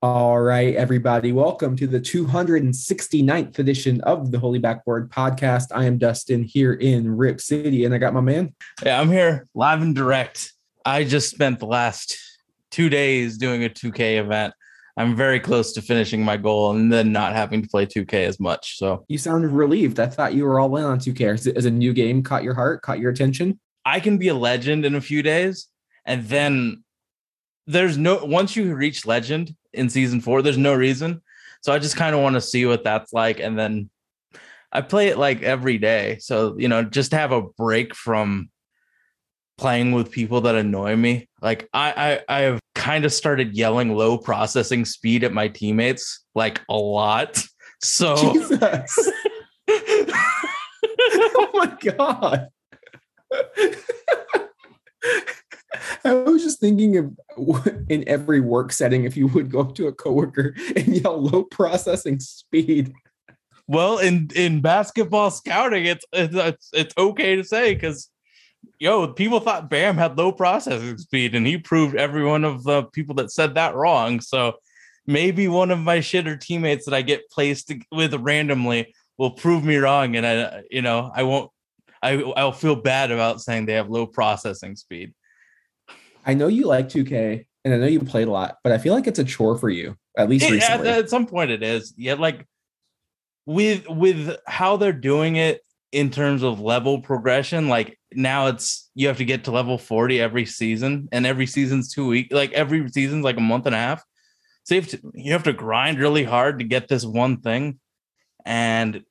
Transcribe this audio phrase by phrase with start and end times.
[0.00, 5.72] All right, everybody, welcome to the 269th edition of the Holy Backboard podcast.
[5.74, 8.54] I am Dustin here in Rip City, and I got my man.
[8.84, 9.48] Yeah, I'm here.
[9.56, 10.52] Live and direct.
[10.84, 12.16] I just spent the last
[12.70, 14.54] two days doing a 2K event.
[14.96, 18.40] I'm very close to finishing my goal and then not having to play 2K as
[18.40, 18.78] much.
[18.78, 20.00] So You sounded relieved.
[20.00, 21.34] I thought you were all in on 2K.
[21.34, 23.60] Is, is a new game caught your heart, caught your attention?
[23.84, 25.68] I can be a legend in a few days.
[26.04, 26.82] And then
[27.66, 31.22] there's no, once you reach legend in season four, there's no reason.
[31.62, 33.38] So I just kind of want to see what that's like.
[33.38, 33.90] And then
[34.72, 36.18] I play it like every day.
[36.20, 38.50] So, you know, just have a break from
[39.58, 41.28] playing with people that annoy me.
[41.42, 46.24] Like I I, I have kind of started yelling low processing speed at my teammates
[46.34, 47.44] like a lot.
[47.80, 49.12] So Jesus.
[49.70, 52.48] oh my God.
[56.04, 57.16] I was just thinking of
[57.88, 61.44] in every work setting, if you would go up to a coworker and yell low
[61.44, 62.92] processing speed.
[63.68, 68.10] well in in basketball scouting it's it's it's, it's okay to say cuz
[68.78, 72.84] yo people thought Bam had low processing speed and he proved every one of the
[72.84, 74.20] people that said that wrong.
[74.20, 74.54] So
[75.06, 79.76] maybe one of my shitter teammates that I get placed with randomly will prove me
[79.76, 81.50] wrong and I you know I won't
[82.02, 85.14] I I'll feel bad about saying they have low processing speed.
[86.24, 88.94] I know you like 2K and I know you played a lot, but I feel
[88.94, 91.94] like it's a chore for you, at least It- at, at some point it is
[91.96, 92.46] yeah like
[93.46, 99.08] with with how they're doing it in terms of level progression like now it's you
[99.08, 102.88] have to get to level 40 every season and every season's two week like every
[102.88, 104.02] season's like a month and a half.
[104.64, 107.80] So you have to you have to grind really hard to get this one thing.
[108.44, 109.02] And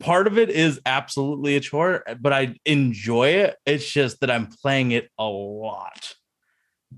[0.00, 3.56] part of it is absolutely a chore but i enjoy it.
[3.64, 6.14] It's just that i'm playing it a lot.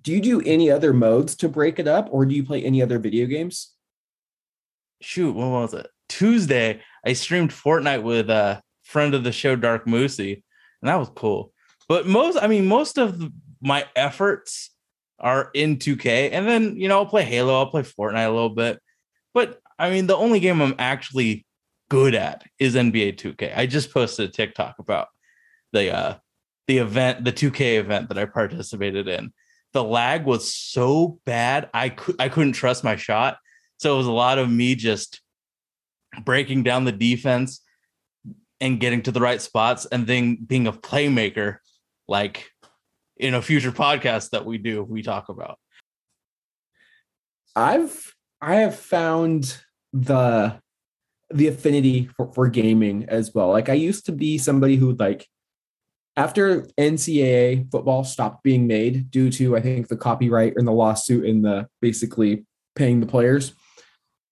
[0.03, 2.83] Do you do any other modes to break it up or do you play any
[2.83, 3.75] other video games?
[5.01, 5.89] shoot, what was it?
[6.09, 10.43] Tuesday, I streamed Fortnite with a friend of the show, Dark Moosey,
[10.83, 11.53] and that was cool.
[11.89, 13.31] But most, I mean, most of
[13.61, 14.71] my efforts
[15.19, 18.51] are in 2K, and then you know, I'll play Halo, I'll play Fortnite a little
[18.51, 18.81] bit.
[19.35, 21.47] But I mean, the only game I'm actually
[21.89, 23.57] good at is NBA 2K.
[23.57, 25.09] I just posted a TikTok about
[25.73, 26.15] the uh
[26.67, 29.33] the event, the 2K event that I participated in.
[29.73, 33.39] The lag was so bad, I could I couldn't trust my shot.
[33.79, 35.21] So it was a lot of me just
[36.25, 37.61] breaking down the defense
[38.61, 41.59] and getting to the right spots and then being a playmaker
[42.09, 42.51] like
[43.17, 45.59] in a future podcast that we do we talk about
[47.57, 49.61] I've I have found
[49.93, 50.61] the
[51.31, 53.51] the affinity for, for gaming as well.
[53.51, 55.27] Like I used to be somebody who like
[56.17, 61.25] after NCAA football stopped being made due to I think the copyright and the lawsuit
[61.27, 63.53] and the basically paying the players.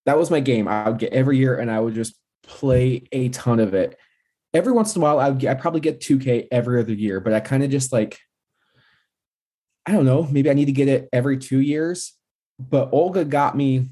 [0.06, 0.69] That was my game.
[0.69, 2.14] I would get every year and I would just
[2.44, 3.98] play a ton of it.
[4.56, 7.33] Every once in a while I would I probably get 2K every other year, but
[7.33, 8.19] I kind of just like
[9.87, 12.17] I don't know, maybe I need to get it every 2 years
[12.59, 13.89] but Olga got me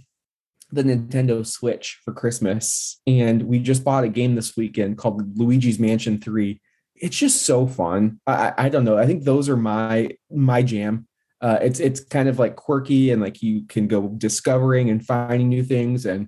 [0.73, 5.79] the Nintendo Switch for Christmas, and we just bought a game this weekend called Luigi's
[5.79, 6.61] Mansion Three.
[6.97, 8.21] It's just so fun.
[8.27, 8.97] I, I- I don't know.
[8.99, 11.07] I think those are my my jam.
[11.41, 15.49] Uh, it's it's kind of like quirky and like you can go discovering and finding
[15.49, 16.07] new things.
[16.07, 16.27] And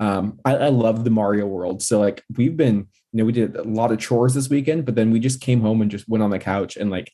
[0.00, 1.82] um, I, I love the Mario world.
[1.82, 4.96] So like we've been, you know, we did a lot of chores this weekend, but
[4.96, 7.12] then we just came home and just went on the couch and like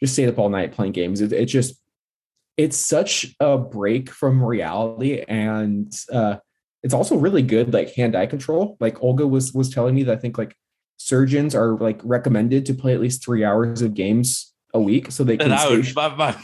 [0.00, 1.20] just stayed up all night playing games.
[1.20, 1.80] It, it's just
[2.56, 6.36] it's such a break from reality and uh
[6.82, 8.76] it's also really good like hand-eye control.
[8.80, 10.56] Like olga was was telling me that i think like
[10.96, 15.22] surgeons are like recommended to play at least three hours of games a week so
[15.22, 16.34] they can and i would my,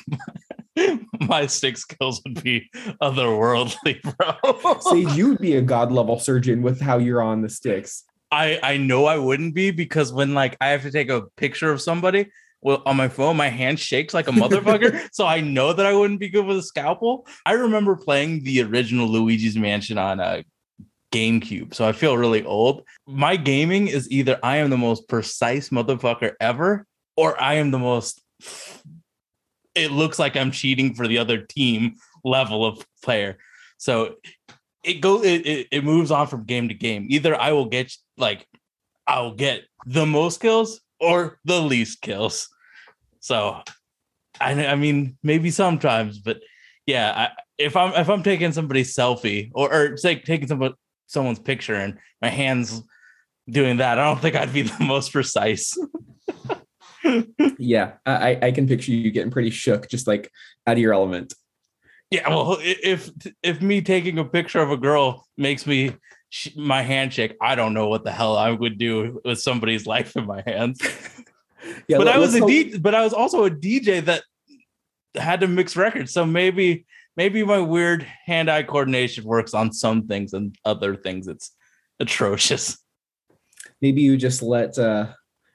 [0.76, 2.70] my, my stick skills would be
[3.00, 4.78] otherworldly bro.
[4.80, 8.58] Sage, you would be a god level surgeon with how you're on the sticks I
[8.62, 11.80] I know I wouldn't be because when like I have to take a picture of
[11.80, 12.30] somebody
[12.62, 15.08] well on my phone, my hand shakes like a motherfucker.
[15.12, 17.26] so I know that I wouldn't be good with a scalpel.
[17.44, 20.44] I remember playing the original Luigi's Mansion on a
[21.12, 22.84] GameCube, so I feel really old.
[23.06, 26.86] My gaming is either I am the most precise motherfucker ever,
[27.16, 28.22] or I am the most.
[29.74, 33.38] It looks like I'm cheating for the other team level of player.
[33.76, 34.16] So
[34.82, 37.06] it goes it, it, it moves on from game to game.
[37.10, 38.46] Either I will get like
[39.06, 42.48] I'll get the most kills or the least kills.
[43.20, 43.60] So
[44.40, 46.40] I I mean maybe sometimes, but
[46.86, 50.74] yeah, I, if I'm if I'm taking somebody's selfie or or say taking somebody
[51.06, 52.82] someone's picture and my hands
[53.48, 55.76] doing that, I don't think I'd be the most precise.
[57.58, 60.30] Yeah, I, I can picture you getting pretty shook, just like
[60.66, 61.34] out of your element.
[62.12, 63.10] Yeah, well, if
[63.42, 65.96] if me taking a picture of a girl makes me
[66.28, 70.14] sh- my handshake, I don't know what the hell I would do with somebody's life
[70.16, 70.78] in my hands.
[71.86, 74.04] Yeah, but let- I was let's a hope- D, but I was also a DJ
[74.06, 74.24] that
[75.14, 76.12] had to mix records.
[76.12, 76.86] So maybe
[77.16, 81.52] maybe my weird hand-eye coordination works on some things and other things it's
[82.00, 82.76] atrocious.
[83.80, 85.06] maybe you just let uh,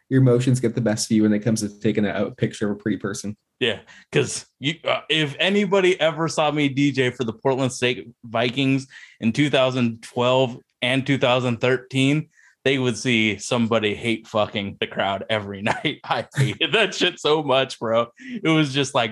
[0.09, 2.69] your emotions get the best of you when it comes to taking a, a picture
[2.69, 3.35] of a pretty person.
[3.59, 3.79] Yeah,
[4.11, 8.87] because you, uh, if anybody ever saw me DJ for the Portland State Vikings
[9.19, 12.29] in 2012 and 2013,
[12.63, 15.99] they would see somebody hate fucking the crowd every night.
[16.03, 18.07] I hated that shit so much, bro.
[18.43, 19.11] It was just like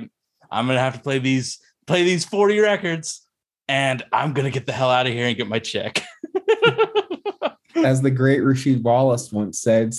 [0.51, 3.25] I'm gonna have to play these play these 40 records,
[3.67, 6.03] and I'm gonna get the hell out of here and get my check.
[7.75, 9.93] As the great Rasheed Wallace once said,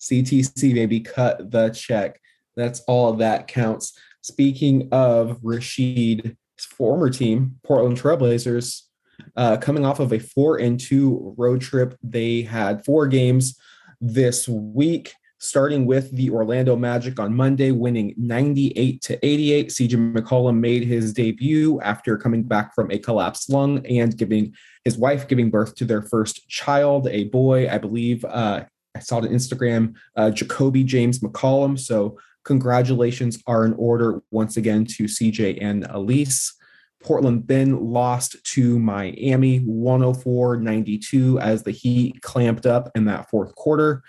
[0.00, 2.20] CTC baby, cut the check.
[2.56, 3.98] That's all that counts.
[4.22, 8.82] Speaking of Rasheed's former team, Portland Trailblazers,
[9.36, 13.58] uh, coming off of a four and two road trip, they had four games
[14.00, 15.12] this week.
[15.38, 19.68] Starting with the Orlando Magic on Monday, winning 98 to 88.
[19.68, 24.54] CJ McCollum made his debut after coming back from a collapsed lung and giving
[24.84, 28.24] his wife giving birth to their first child, a boy, I believe.
[28.24, 28.64] Uh,
[28.96, 31.78] I saw it on Instagram, uh, Jacoby James McCollum.
[31.78, 36.54] So congratulations are in order once again to CJ and Elise.
[37.02, 43.54] Portland then lost to Miami 104 92 as the Heat clamped up in that fourth
[43.54, 44.02] quarter.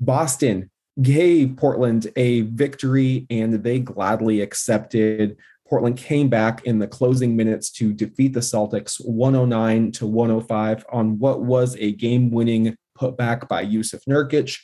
[0.00, 0.70] Boston
[1.02, 5.36] gave Portland a victory and they gladly accepted.
[5.68, 11.18] Portland came back in the closing minutes to defeat the Celtics 109 to 105 on
[11.18, 14.58] what was a game winning putback by Jusuf Nurkic.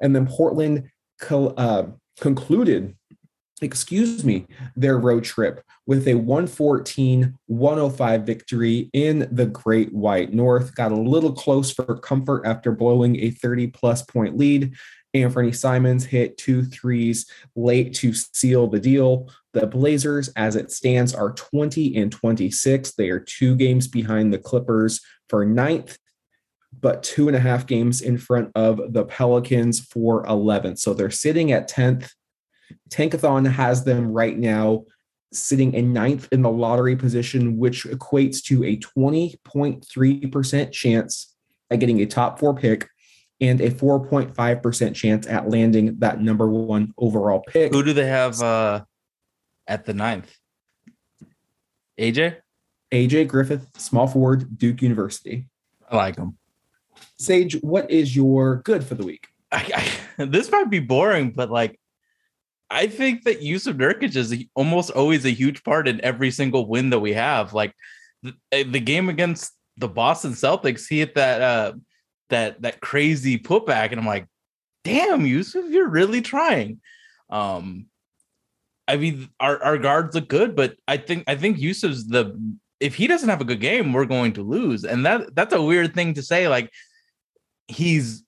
[0.00, 0.90] And then Portland
[1.20, 1.86] co- uh,
[2.20, 2.96] concluded,
[3.62, 4.46] excuse me,
[4.76, 10.74] their road trip with a 114 105 victory in the Great White North.
[10.74, 14.74] Got a little close for comfort after blowing a 30 plus point lead.
[15.12, 19.28] Anthony Simons hit two threes late to seal the deal.
[19.52, 22.92] The Blazers, as it stands, are 20 and 26.
[22.92, 25.98] They are two games behind the Clippers for ninth,
[26.78, 30.78] but two and a half games in front of the Pelicans for 11th.
[30.78, 32.10] So they're sitting at 10th.
[32.88, 34.84] Tankathon has them right now
[35.32, 41.36] sitting in ninth in the lottery position, which equates to a 20.3% chance
[41.70, 42.88] at getting a top four pick
[43.40, 47.72] and a 4.5% chance at landing that number one overall pick.
[47.72, 48.84] Who do they have uh,
[49.66, 50.30] at the ninth?
[51.98, 52.36] AJ,
[52.92, 55.46] AJ Griffin, small forward, Duke University.
[55.88, 56.38] I like him.
[57.18, 59.28] Sage, what is your good for the week?
[59.52, 61.78] I, I, this might be boring, but like,
[62.70, 66.90] I think that Jusuf Nurkic is almost always a huge part in every single win
[66.90, 67.52] that we have.
[67.52, 67.74] Like
[68.22, 71.72] the, eh, the game against the Boston Celtics, he hit that uh,
[72.28, 74.26] that that crazy putback, and I'm like,
[74.84, 76.80] damn, Jusuf, you're really trying.
[77.28, 77.86] Um,
[78.86, 82.38] I mean, our, our guards look good, but I think I think Jusuf's the
[82.78, 85.62] if he doesn't have a good game, we're going to lose, and that that's a
[85.62, 86.48] weird thing to say.
[86.48, 86.70] Like
[87.70, 88.24] he's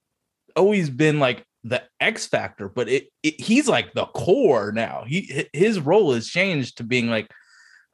[0.56, 5.04] always been like the X factor, but it, it he's like the core now.
[5.06, 7.30] He his role has changed to being like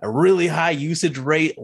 [0.01, 1.57] a really high usage rate,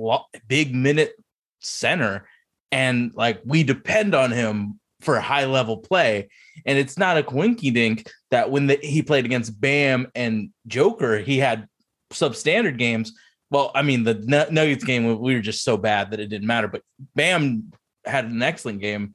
[0.48, 1.12] big minute
[1.60, 2.28] center,
[2.72, 6.28] and like we depend on him for high level play.
[6.66, 11.18] And it's not a coinky dink that when the, he played against Bam and Joker,
[11.18, 11.68] he had
[12.12, 13.12] substandard games.
[13.50, 16.46] Well, I mean, the Nu- Nuggets game, we were just so bad that it didn't
[16.46, 16.68] matter.
[16.68, 16.82] But
[17.14, 17.72] Bam
[18.04, 19.14] had an excellent game.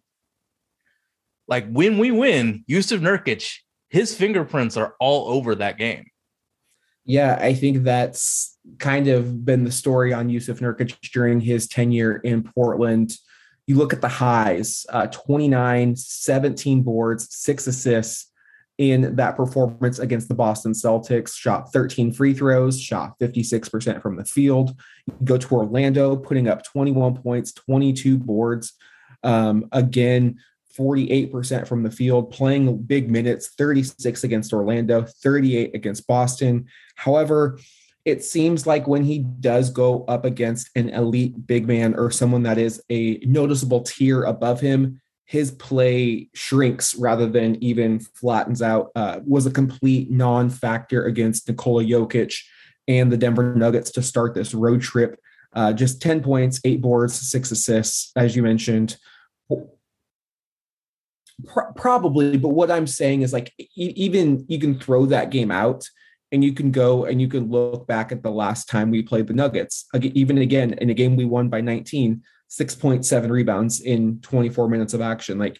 [1.49, 3.57] Like when we win, Jusuf Nurkic,
[3.89, 6.05] his fingerprints are all over that game.
[7.05, 12.17] Yeah, I think that's kind of been the story on Jusuf Nurkic during his tenure
[12.17, 13.17] in Portland.
[13.65, 18.31] You look at the highs uh, 29, 17 boards, six assists
[18.77, 24.23] in that performance against the Boston Celtics, shot 13 free throws, shot 56% from the
[24.23, 24.79] field.
[25.05, 28.73] You go to Orlando, putting up 21 points, 22 boards.
[29.23, 30.39] Um, again,
[30.79, 36.67] 48% from the field, playing big minutes, 36 against Orlando, 38 against Boston.
[36.95, 37.59] However,
[38.05, 42.43] it seems like when he does go up against an elite big man or someone
[42.43, 48.89] that is a noticeable tier above him, his play shrinks rather than even flattens out.
[48.95, 52.41] Uh, was a complete non-factor against Nikola Jokic
[52.87, 55.19] and the Denver Nuggets to start this road trip.
[55.53, 58.97] Uh, just 10 points, eight boards, six assists, as you mentioned.
[61.45, 65.51] Pro- probably, but what I'm saying is like e- even you can throw that game
[65.51, 65.85] out
[66.31, 69.27] and you can go and you can look back at the last time we played
[69.27, 69.85] the Nuggets.
[69.95, 75.01] Even again, in a game we won by 19, 6.7 rebounds in 24 minutes of
[75.01, 75.39] action.
[75.39, 75.59] Like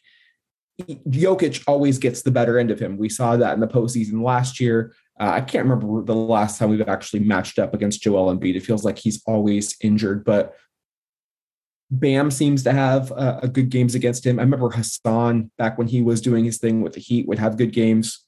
[0.88, 2.98] Jokic always gets the better end of him.
[2.98, 4.94] We saw that in the postseason last year.
[5.20, 8.56] Uh, I can't remember the last time we've actually matched up against Joel Embiid.
[8.56, 10.56] It feels like he's always injured, but
[11.92, 14.40] Bam seems to have uh, a good games against him.
[14.40, 17.58] I remember Hassan back when he was doing his thing with the Heat would have
[17.58, 18.24] good games.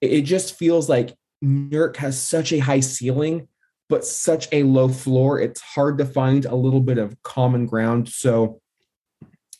[0.00, 3.48] It, it just feels like Nurk has such a high ceiling,
[3.88, 5.38] but such a low floor.
[5.38, 8.08] It's hard to find a little bit of common ground.
[8.08, 8.60] So,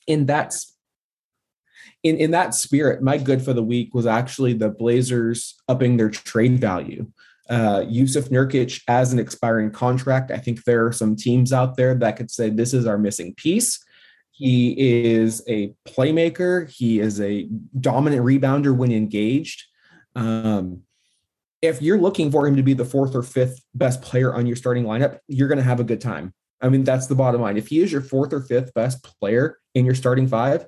[0.06, 0.54] in that
[2.02, 6.10] in in that spirit, my good for the week was actually the Blazers upping their
[6.10, 7.06] trade value.
[7.50, 10.30] Uh, Jusuf Nurkic as an expiring contract.
[10.30, 13.34] I think there are some teams out there that could say this is our missing
[13.34, 13.84] piece.
[14.30, 14.74] He
[15.12, 16.68] is a playmaker.
[16.70, 17.48] He is a
[17.78, 19.62] dominant rebounder when engaged.
[20.16, 20.82] Um,
[21.62, 24.56] if you're looking for him to be the fourth or fifth best player on your
[24.56, 26.34] starting lineup, you're going to have a good time.
[26.60, 27.56] I mean, that's the bottom line.
[27.56, 30.66] If he is your fourth or fifth best player in your starting five,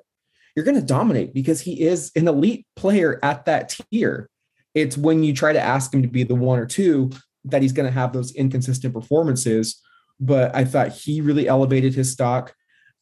[0.55, 4.29] you're going to dominate because he is an elite player at that tier.
[4.77, 7.09] It's when you try to ask him to be the one or two
[7.45, 9.81] that he's going to have those inconsistent performances.
[10.19, 12.53] But I thought he really elevated his stock.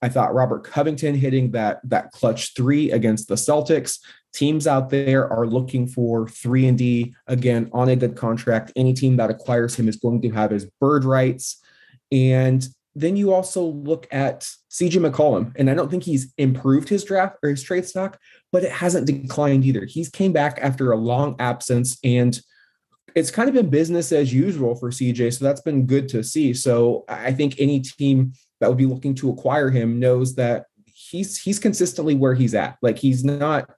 [0.01, 3.99] I thought Robert Covington hitting that that clutch three against the Celtics.
[4.33, 8.71] Teams out there are looking for three and D again on a good contract.
[8.77, 11.61] Any team that acquires him is going to have his bird rights.
[12.09, 17.03] And then you also look at CJ McCollum, and I don't think he's improved his
[17.03, 18.17] draft or his trade stock,
[18.51, 19.85] but it hasn't declined either.
[19.85, 22.39] He's came back after a long absence, and
[23.13, 25.37] it's kind of been business as usual for CJ.
[25.37, 26.53] So that's been good to see.
[26.53, 31.39] So I think any team that would be looking to acquire him knows that he's
[31.39, 32.77] he's consistently where he's at.
[32.81, 33.69] Like he's not.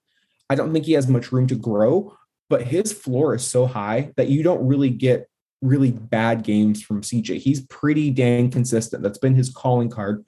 [0.49, 2.15] I don't think he has much room to grow,
[2.49, 5.27] but his floor is so high that you don't really get
[5.61, 7.37] really bad games from CJ.
[7.37, 9.03] He's pretty dang consistent.
[9.03, 10.25] That's been his calling card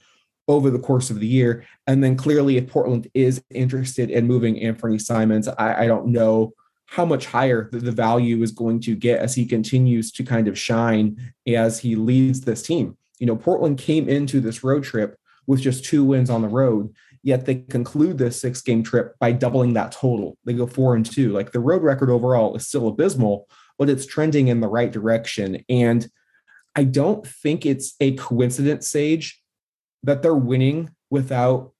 [0.47, 1.63] over the course of the year.
[1.85, 6.53] And then clearly, if Portland is interested in moving Anthony Simons, I, I don't know
[6.87, 10.47] how much higher the, the value is going to get as he continues to kind
[10.47, 12.97] of shine as he leads this team.
[13.19, 16.93] You know, Portland came into this road trip with just two wins on the road,
[17.21, 20.35] yet they conclude this six game trip by doubling that total.
[20.45, 21.31] They go four and two.
[21.31, 23.47] Like the road record overall is still abysmal,
[23.79, 25.63] but it's trending in the right direction.
[25.69, 26.07] And
[26.75, 29.41] I don't think it's a coincidence, Sage,
[30.03, 31.71] that they're winning without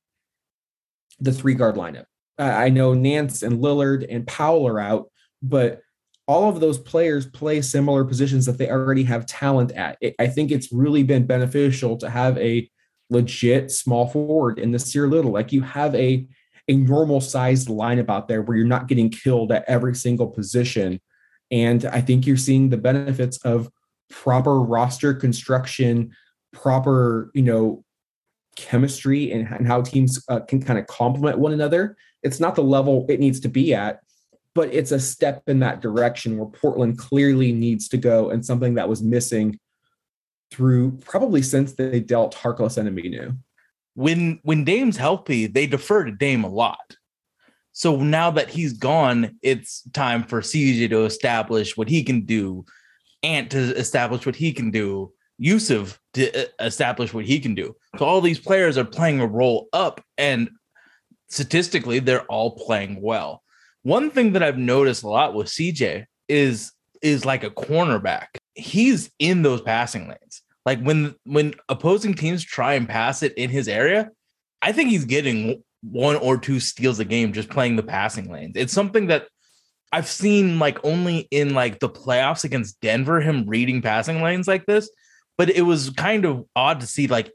[1.19, 2.05] the three guard lineup.
[2.39, 5.11] I know Nance and Lillard and Powell are out,
[5.43, 5.81] but
[6.25, 9.97] all of those players play similar positions that they already have talent at.
[10.19, 12.69] I think it's really been beneficial to have a
[13.09, 15.31] legit small forward in Nassir Little.
[15.31, 16.27] Like you have a
[16.69, 21.01] a normal sized lineup out there where you're not getting killed at every single position.
[21.51, 23.69] And I think you're seeing the benefits of
[24.09, 26.11] proper roster construction,
[26.51, 27.83] proper, you know,
[28.55, 31.95] chemistry and, and how teams uh, can kind of complement one another.
[32.23, 33.99] It's not the level it needs to be at,
[34.53, 38.73] but it's a step in that direction where Portland clearly needs to go and something
[38.73, 39.57] that was missing
[40.51, 43.37] through probably since they dealt Harkless and Aminu.
[43.93, 46.97] when when Dame's healthy, they defer to Dame a lot.
[47.79, 52.65] So now that he's gone, it's time for CJ to establish what he can do,
[53.23, 57.73] Ant to establish what he can do, Jusuf to uh, establish what he can do.
[57.97, 60.49] So all these players are playing a role up, and
[61.29, 63.43] statistically, they're all playing well.
[63.83, 68.27] One thing that I've noticed a lot with CJ is is like a cornerback.
[68.55, 70.41] He's in those passing lanes.
[70.65, 74.09] Like when when opposing teams try and pass it in his area,
[74.61, 78.53] I think he's getting one or two steals a game just playing the passing lanes.
[78.55, 79.27] It's something that
[79.91, 84.65] I've seen like only in like the playoffs against Denver, him reading passing lanes like
[84.65, 84.89] this.
[85.37, 87.31] But it was kind of odd to see like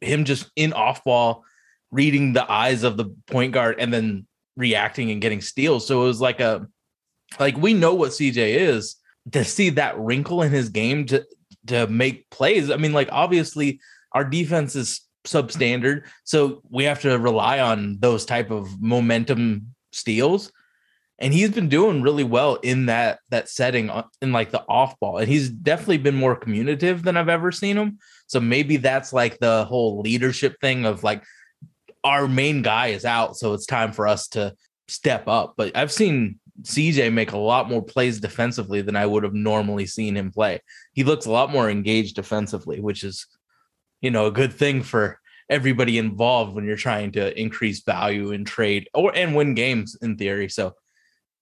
[0.00, 1.44] him just in off ball
[1.90, 5.86] reading the eyes of the point guard and then reacting and getting steals.
[5.86, 6.66] So it was like a
[7.38, 8.96] like we know what CJ is
[9.32, 11.24] to see that wrinkle in his game to
[11.66, 12.70] to make plays.
[12.70, 13.80] I mean, like obviously
[14.12, 20.52] our defense is substandard, so we have to rely on those type of momentum steals.
[21.20, 23.90] And he's been doing really well in that that setting
[24.20, 27.76] in like the off ball, and he's definitely been more communicative than I've ever seen
[27.76, 27.98] him.
[28.26, 31.22] So maybe that's like the whole leadership thing of like
[32.02, 34.54] our main guy is out, so it's time for us to
[34.88, 35.54] step up.
[35.56, 39.86] But I've seen CJ make a lot more plays defensively than I would have normally
[39.86, 40.60] seen him play.
[40.92, 43.26] He looks a lot more engaged defensively, which is,
[44.04, 45.18] you know, a good thing for
[45.48, 50.18] everybody involved when you're trying to increase value in trade or and win games in
[50.18, 50.50] theory.
[50.50, 50.74] So,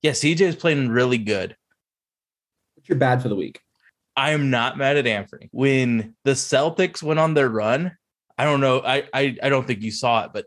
[0.00, 1.56] yeah, CJ is playing really good.
[2.76, 3.60] What's your bad for the week?
[4.16, 5.48] I am not mad at Anthony.
[5.50, 7.96] When the Celtics went on their run,
[8.38, 8.80] I don't know.
[8.80, 10.46] I, I I don't think you saw it, but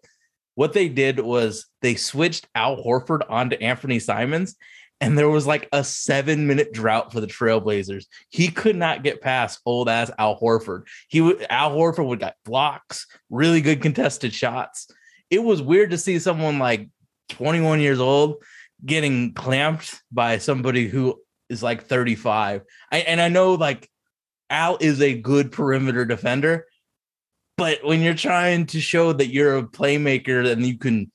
[0.53, 4.55] what they did was they switched Al Horford onto Anthony Simons,
[5.01, 8.05] and there was like a seven minute drought for the Trailblazers.
[8.29, 10.83] He could not get past old ass Al Horford.
[11.09, 14.87] He would Al Horford would got blocks, really good contested shots.
[15.29, 16.89] It was weird to see someone like
[17.29, 18.37] 21 years old
[18.85, 22.61] getting clamped by somebody who is like 35.
[22.91, 23.89] I, and I know like
[24.49, 26.67] Al is a good perimeter defender,
[27.57, 31.11] but when you're trying to show that you're a playmaker and you can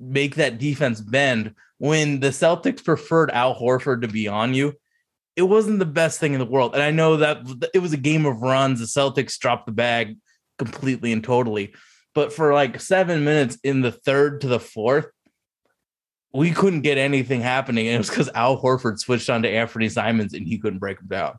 [0.00, 4.74] make that defense bend, when the Celtics preferred Al Horford to be on you,
[5.36, 6.74] it wasn't the best thing in the world.
[6.74, 8.80] And I know that it was a game of runs.
[8.80, 10.16] The Celtics dropped the bag
[10.58, 11.74] completely and totally.
[12.14, 15.06] But for like seven minutes in the third to the fourth,
[16.34, 17.86] we couldn't get anything happening.
[17.86, 21.00] And it was because Al Horford switched on to Anthony Simons and he couldn't break
[21.00, 21.36] him down.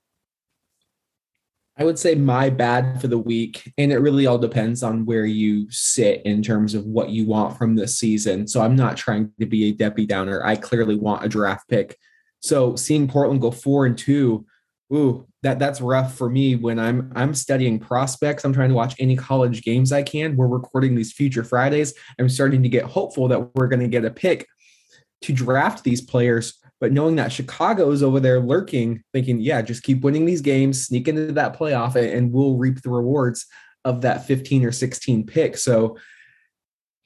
[1.79, 5.25] I would say my bad for the week, and it really all depends on where
[5.25, 8.49] you sit in terms of what you want from this season.
[8.49, 10.45] So I'm not trying to be a Debbie Downer.
[10.45, 11.97] I clearly want a draft pick.
[12.41, 14.45] So seeing Portland go four and two,
[14.93, 18.43] ooh, that that's rough for me when I'm I'm studying prospects.
[18.43, 20.35] I'm trying to watch any college games I can.
[20.35, 21.93] We're recording these future Fridays.
[22.19, 24.45] I'm starting to get hopeful that we're going to get a pick
[25.21, 29.83] to draft these players but knowing that Chicago is over there lurking, thinking, yeah, just
[29.83, 33.45] keep winning these games, sneak into that playoff, and we'll reap the rewards
[33.85, 35.57] of that 15 or 16 pick.
[35.57, 35.97] So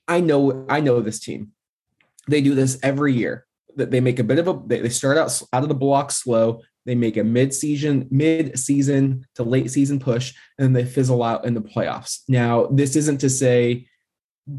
[0.08, 1.52] I know, I know this team.
[2.28, 3.46] They do this every year.
[3.76, 6.62] That they make a bit of a they start out out of the block slow.
[6.86, 11.62] They make a mid-season, mid-season to late season push, and they fizzle out in the
[11.62, 12.20] playoffs.
[12.28, 13.88] Now, this isn't to say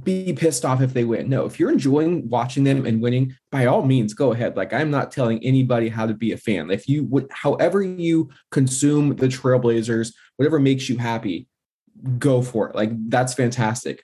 [0.03, 1.29] be pissed off if they win.
[1.29, 4.57] No, if you're enjoying watching them and winning, by all means, go ahead.
[4.57, 6.70] Like I'm not telling anybody how to be a fan.
[6.70, 11.49] If you would, however you consume the Trailblazers, whatever makes you happy,
[12.18, 12.75] go for it.
[12.75, 14.03] Like that's fantastic.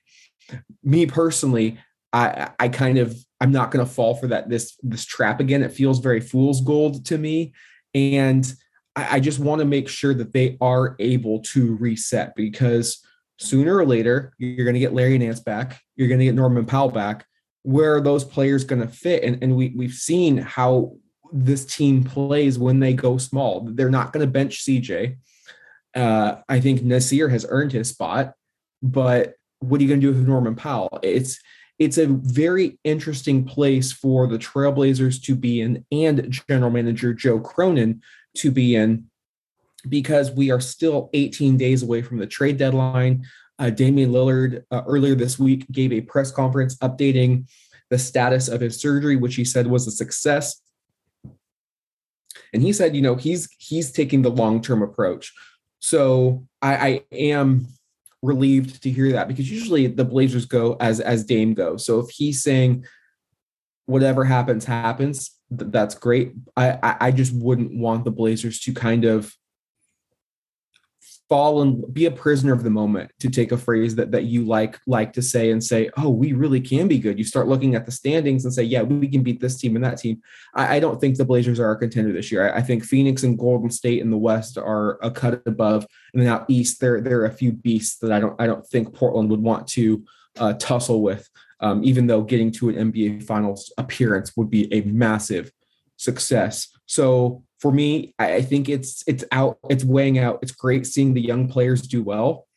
[0.83, 1.79] Me personally,
[2.13, 5.63] I I kind of I'm not going to fall for that this this trap again.
[5.63, 7.55] It feels very fool's gold to me,
[7.95, 8.53] and
[8.97, 13.03] I, I just want to make sure that they are able to reset because
[13.41, 15.81] sooner or later, you're going to get Larry Nance back.
[15.97, 17.27] You're going to get Norman Powell back.
[17.63, 19.25] Where are those players going to fit?
[19.25, 20.97] And, and we, we've seen how
[21.33, 23.69] this team plays when they go small.
[23.73, 25.17] They're not going to bench CJ.
[25.95, 28.35] Uh, I think Nassir has earned his spot,
[28.83, 31.01] but what are you going to do with Norman Powell?
[31.03, 31.41] It's
[31.79, 37.41] it's a very interesting place for the Trailblazers to be in and general manager Joe
[37.41, 38.03] Cronin
[38.37, 39.10] to be in
[39.89, 43.25] because we are still 18 days away from the trade deadline.
[43.59, 47.47] Uh, Damian Lillard uh, earlier this week gave a press conference updating
[47.91, 50.61] the status of his surgery, which he said was a success.
[52.53, 55.33] And he said, you know, he's he's taking the long term approach.
[55.81, 57.69] So I, I am
[58.23, 61.85] relieved to hear that because usually the Blazers go as as Dame goes.
[61.85, 62.85] So if he's saying
[63.87, 66.33] whatever happens happens, th- that's great.
[66.57, 69.35] I, I I just wouldn't want the Blazers to kind of
[71.31, 74.45] fall and be a prisoner of the moment to take a phrase that that you
[74.45, 77.17] like like to say and say oh we really can be good.
[77.17, 79.85] You start looking at the standings and say yeah we can beat this team and
[79.85, 80.21] that team.
[80.55, 82.53] I, I don't think the blazers are a contender this year.
[82.53, 86.21] I, I, think phoenix and golden state in the west are a cut above and
[86.21, 88.95] then out east there there are a few beasts that i don't i don't think
[88.95, 90.05] portland would want to
[90.39, 91.29] uh, tussle with.
[91.63, 95.53] Um, even though getting to an nba finals appearance would be a massive
[95.97, 96.69] success.
[96.87, 100.39] So for me, I think it's it's out, it's weighing out.
[100.43, 102.49] It's great seeing the young players do well,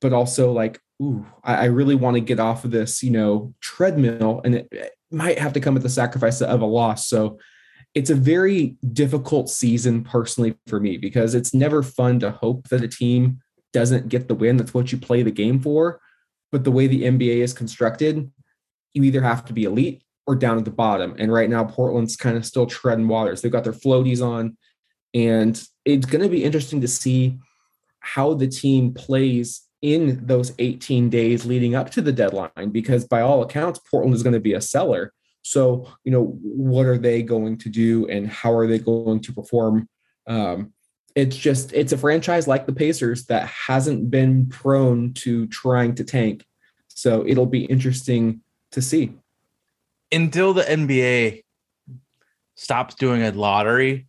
[0.00, 4.40] but also like, ooh, I, really want to get off of this, you know, treadmill,
[4.44, 7.06] and it, it might have to come at the sacrifice of a loss.
[7.06, 7.38] So
[7.94, 12.82] it's a very difficult season personally for me because it's never fun to hope that
[12.82, 13.40] a team
[13.72, 14.56] doesn't get the win.
[14.56, 16.00] That's what you play the game for.
[16.50, 18.30] But the way the NBA is constructed,
[18.92, 21.14] you either have to be elite or down at the bottom.
[21.18, 23.42] And right now, Portland's kind of still treading waters.
[23.42, 24.56] They've got their floaties on,
[25.14, 27.38] and it's going to be interesting to see
[28.00, 33.20] how the team plays in those 18 days leading up to the deadline, because by
[33.20, 35.12] all accounts, Portland is going to be a seller.
[35.42, 39.32] So, you know, what are they going to do and how are they going to
[39.32, 39.88] perform?
[40.28, 40.72] Um,
[41.16, 46.04] it's just, it's a franchise like the Pacers that hasn't been prone to trying to
[46.04, 46.44] tank.
[46.86, 49.14] So it'll be interesting to see
[50.12, 51.42] until the NBA
[52.54, 54.06] stops doing a lottery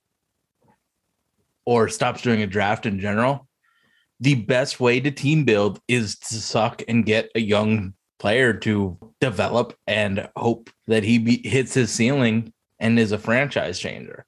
[1.65, 3.47] or stops doing a draft in general,
[4.19, 8.97] the best way to team build is to suck and get a young player to
[9.19, 14.25] develop and hope that he be, hits his ceiling and is a franchise changer.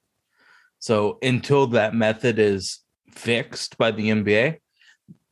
[0.78, 4.58] So until that method is fixed by the NBA,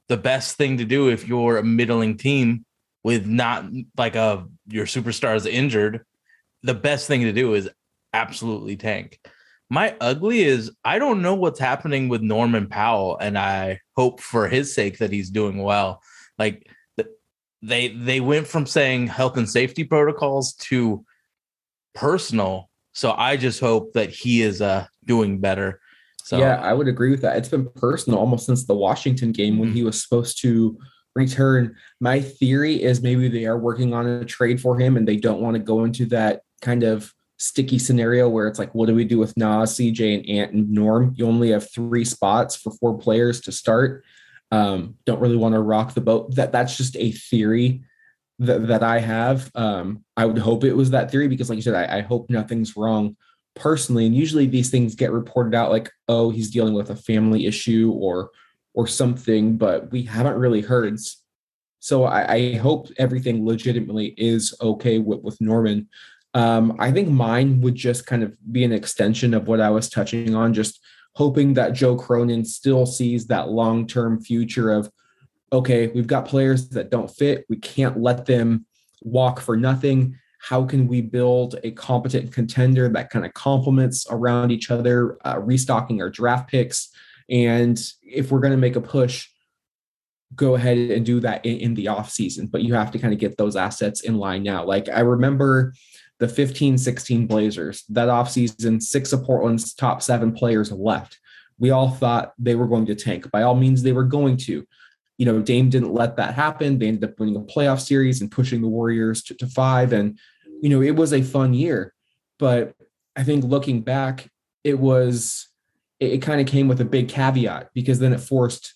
[0.09, 2.64] the best thing to do if you're a middling team
[3.02, 3.66] with not
[3.98, 6.04] like a your superstar is injured,
[6.64, 7.68] the best thing to do is
[8.14, 9.20] absolutely tank.
[9.70, 14.48] My ugly is I don't know what's happening with Norman Powell, and I hope for
[14.48, 16.03] his sake that he's doing well.
[16.38, 16.66] Like
[17.62, 21.05] they they went from saying health and safety protocols to
[21.94, 22.70] personal.
[22.92, 25.81] So I just hope that he is uh doing better.
[26.24, 27.37] So yeah, I would agree with that.
[27.37, 29.74] It's been personal almost since the Washington game when Mhm.
[29.74, 30.79] he was supposed to
[31.14, 31.74] return.
[32.00, 35.40] My theory is maybe they are working on a trade for him and they don't
[35.40, 39.05] want to go into that kind of sticky scenario where it's like, what do we
[39.05, 41.12] do with Nas, CJ, and Ant and Norm?
[41.16, 44.05] You only have three spots for four players to start.
[44.50, 46.35] Um, don't really want to rock the boat.
[46.35, 47.83] That that's just a theory
[48.38, 49.50] that, that I have.
[49.55, 52.31] Um, I would hope it was that theory because, like you said, I, I hope
[52.31, 53.16] nothing's wrong
[53.55, 54.07] personally.
[54.07, 57.92] And usually these things get reported out like, oh, he's dealing with a family issue
[57.94, 58.31] or
[58.74, 60.98] or something, but we haven't really heard.
[61.79, 65.88] So I, I hope everything legitimately is okay with, with Norman.
[66.35, 69.88] Um, I think mine would just kind of be an extension of what I was
[69.88, 70.81] touching on, just
[71.14, 74.90] hoping that Joe Cronin still sees that long-term future of
[75.53, 77.44] okay, we've got players that don't fit.
[77.49, 78.66] We can't let them
[79.03, 80.18] walk for nothing.
[80.40, 85.38] How can we build a competent contender that kind of complements around each other, uh,
[85.40, 86.90] restocking our draft picks?
[87.31, 89.29] And if we're going to make a push,
[90.35, 92.49] go ahead and do that in, in the off season.
[92.49, 94.64] But you have to kind of get those assets in line now.
[94.64, 95.73] Like I remember
[96.20, 101.18] the 15 16 Blazers, that offseason, six of Portland's top seven players left.
[101.59, 103.31] We all thought they were going to tank.
[103.31, 104.66] By all means, they were going to
[105.16, 106.79] you know, Dame didn't let that happen.
[106.79, 109.92] They ended up winning a playoff series and pushing the Warriors to, to five.
[109.92, 110.18] And,
[110.61, 111.94] you know, it was a fun year.
[112.38, 112.74] But
[113.14, 114.29] I think looking back,
[114.64, 115.48] it was,
[116.00, 118.74] it, it kind of came with a big caveat because then it forced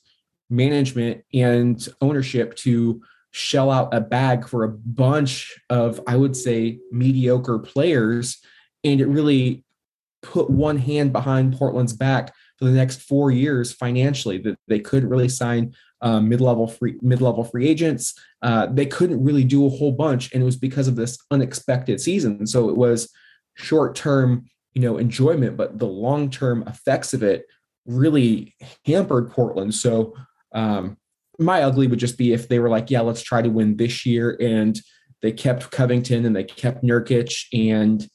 [0.49, 6.79] management and ownership to shell out a bag for a bunch of, I would say,
[6.91, 8.39] mediocre players.
[8.85, 9.65] And it really
[10.23, 15.09] put one hand behind Portland's back for the next four years financially that they couldn't
[15.09, 18.15] really sign um, mid-level free mid-level free agents.
[18.43, 22.01] Uh, they couldn't really do a whole bunch, and it was because of this unexpected
[22.01, 22.47] season.
[22.47, 23.11] So it was
[23.55, 27.47] short-term, you know, enjoyment, but the long-term effects of it
[27.87, 28.55] really
[28.87, 29.75] hampered Portland.
[29.75, 30.15] So
[30.53, 30.97] um,
[31.39, 34.05] my ugly would just be if they were like, yeah, let's try to win this
[34.05, 34.81] year, and
[35.23, 38.09] they kept Covington and they kept Nurkic and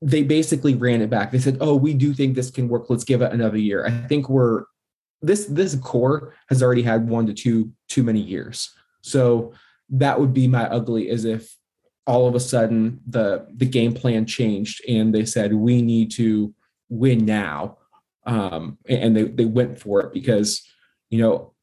[0.00, 1.30] they basically ran it back.
[1.30, 2.88] They said, "Oh, we do think this can work.
[2.88, 4.64] Let's give it another year." I think we're
[5.22, 8.70] this this core has already had one to two too many years.
[9.02, 9.52] So
[9.90, 11.56] that would be my ugly as if
[12.06, 16.54] all of a sudden the the game plan changed and they said we need to
[16.88, 17.78] win now.
[18.24, 20.62] Um, and they they went for it because
[21.10, 21.54] you know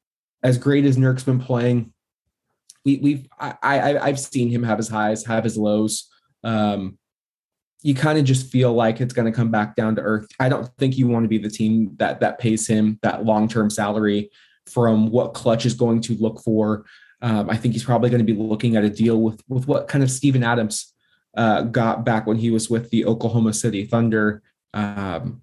[0.46, 1.92] as great as Nurk's been playing,
[2.86, 6.08] we we've I, I I've seen him have his highs, have his lows.
[6.44, 7.00] Um,
[7.82, 10.28] you kind of just feel like it's going to come back down to earth.
[10.40, 13.48] I don't think you want to be the team that that pays him that long
[13.48, 14.30] term salary
[14.68, 16.86] from what Clutch is going to look for.
[17.24, 19.88] Um, I think he's probably going to be looking at a deal with with what
[19.88, 20.94] kind of Steven Adams
[21.36, 24.44] uh, got back when he was with the Oklahoma City Thunder.
[24.76, 25.42] Um,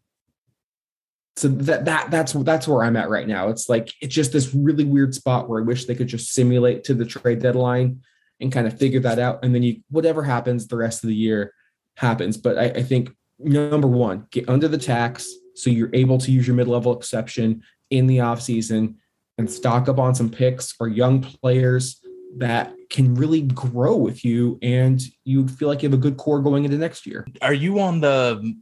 [1.36, 3.48] so that that that's that's where I'm at right now.
[3.48, 6.84] It's like it's just this really weird spot where I wish they could just simulate
[6.84, 8.02] to the trade deadline
[8.40, 11.14] and kind of figure that out, and then you whatever happens the rest of the
[11.14, 11.54] year
[11.96, 12.36] happens.
[12.36, 16.46] But I, I think number one, get under the tax so you're able to use
[16.46, 18.94] your mid-level exception in the offseason
[19.38, 22.00] and stock up on some picks or young players
[22.38, 26.40] that can really grow with you and you feel like you have a good core
[26.40, 27.26] going into next year.
[27.42, 28.54] Are you on the?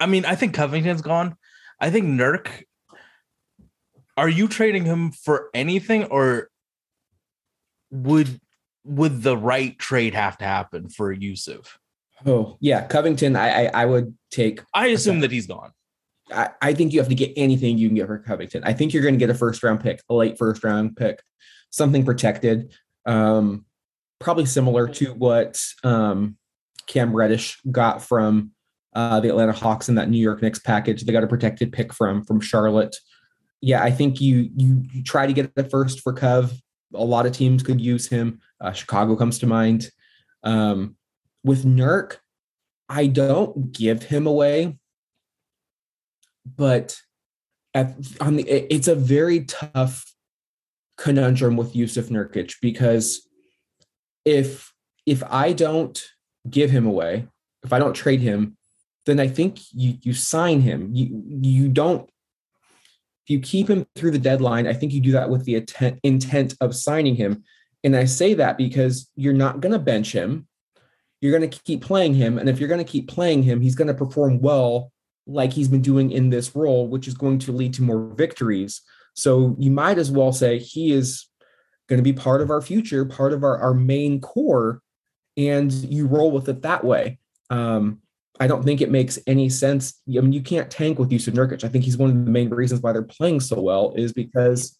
[0.00, 1.36] I mean, I think Covington's gone.
[1.80, 2.48] I think Nurk.
[4.16, 6.48] Are you trading him for anything, or
[7.90, 8.40] would
[8.84, 11.76] would the right trade have to happen for Jusuf?
[12.24, 13.36] Oh yeah, Covington.
[13.36, 14.62] I I, I would take.
[14.72, 15.72] I assume that he's gone.
[16.32, 18.64] I, I think you have to get anything you can get for Covington.
[18.64, 21.22] I think you're going to get a first round pick, a late first round pick,
[21.70, 22.72] something protected,
[23.04, 23.64] um,
[24.18, 26.36] probably similar to what um,
[26.86, 28.52] Cam Reddish got from
[28.96, 31.02] uh, the Atlanta Hawks in that New York Knicks package.
[31.04, 32.96] They got a protected pick from from Charlotte.
[33.60, 36.52] Yeah, I think you you, you try to get the first for Cov.
[36.94, 38.40] A lot of teams could use him.
[38.60, 39.90] Uh, Chicago comes to mind.
[40.42, 40.96] Um,
[41.44, 42.16] with Nurk,
[42.88, 44.78] I don't give him away,
[46.56, 46.96] but
[47.74, 50.10] at, on the it- it's a very tough
[50.96, 53.28] conundrum with Jusuf Nurkic because
[54.24, 54.72] if
[55.04, 56.02] if I don't
[56.48, 57.28] give him away,
[57.62, 58.56] if I don't trade him,
[59.06, 60.90] then I think you you sign him.
[60.92, 62.08] You you don't
[63.26, 65.98] if you keep him through the deadline, I think you do that with the intent
[66.04, 67.42] intent of signing him.
[67.82, 70.46] And I say that because you're not going to bench him.
[71.20, 72.38] You're going to keep playing him.
[72.38, 74.92] And if you're going to keep playing him, he's going to perform well
[75.26, 78.82] like he's been doing in this role, which is going to lead to more victories.
[79.14, 81.26] So you might as well say he is
[81.88, 84.82] going to be part of our future, part of our, our main core,
[85.36, 87.18] and you roll with it that way.
[87.50, 88.02] Um,
[88.38, 90.00] I don't think it makes any sense.
[90.08, 91.64] I mean, you can't tank with Jusuf Nurkic.
[91.64, 94.78] I think he's one of the main reasons why they're playing so well is because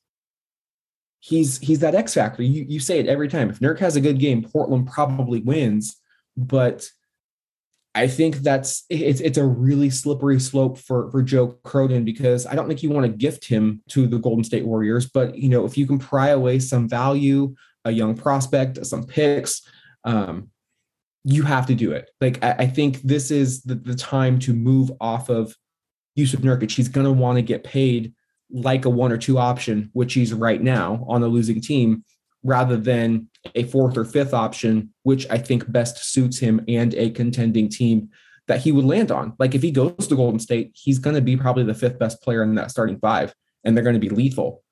[1.21, 2.43] he's he's that X factor.
[2.43, 3.51] You you say it every time.
[3.51, 5.97] If Nurk has a good game, Portland probably wins.
[6.37, 6.89] But
[7.95, 12.55] I think that's it's it's a really slippery slope for for Joe Cronin because I
[12.55, 15.07] don't think you want to gift him to the Golden State Warriors.
[15.07, 17.55] But you know, if you can pry away some value,
[17.87, 19.63] a young prospect, some picks,
[20.05, 20.51] um,
[21.29, 22.09] you have to do it.
[22.21, 25.57] Like I, I think this is the, the time to move off of
[26.17, 26.71] Jusuf Nurkic.
[26.71, 28.15] He's going to want to get paid
[28.49, 32.05] like a one or two option, which he's right now on a losing team,
[32.45, 37.11] rather than a fourth or fifth option, which I think best suits him and a
[37.11, 38.11] contending team
[38.47, 39.35] that he would land on.
[39.41, 42.23] Like if he goes to Golden State, he's going to be probably the fifth best
[42.23, 43.35] player in that starting five,
[43.65, 44.63] and they're going to be lethal.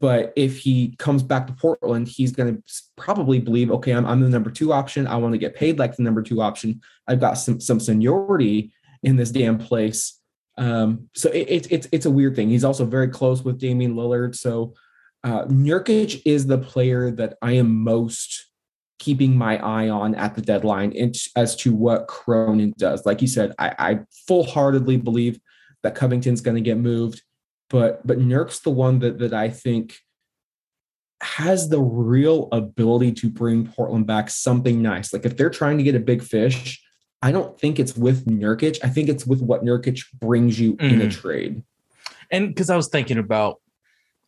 [0.00, 2.62] But if he comes back to Portland, he's going to
[2.96, 5.06] probably believe, okay, I'm, I'm the number two option.
[5.06, 6.80] I want to get paid like the number two option.
[7.06, 10.20] I've got some some seniority in this damn place.
[10.56, 12.48] Um, so it, it, it's it's a weird thing.
[12.48, 14.34] He's also very close with Damian Lillard.
[14.34, 14.74] So
[15.22, 18.46] uh, Nurkic is the player that I am most
[18.98, 23.06] keeping my eye on at the deadline in, as to what Cronin does.
[23.06, 25.38] Like you said, I, I full heartedly believe
[25.84, 27.22] that Covington's going to get moved
[27.70, 29.96] but but Nurk's the one that that I think
[31.20, 35.12] has the real ability to bring Portland back something nice.
[35.12, 36.80] Like if they're trying to get a big fish,
[37.22, 38.78] I don't think it's with Nurkic.
[38.84, 41.10] I think it's with what Nurkic brings you in a Mhm.
[41.12, 41.62] trade.
[42.30, 43.56] and because I was thinking about,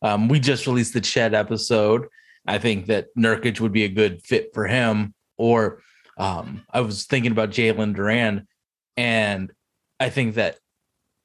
[0.01, 2.07] um, we just released the Chet episode.
[2.47, 5.13] I think that Nurkic would be a good fit for him.
[5.37, 5.81] Or
[6.17, 8.47] um, I was thinking about Jalen Duren,
[8.97, 9.51] and
[9.99, 10.57] I think that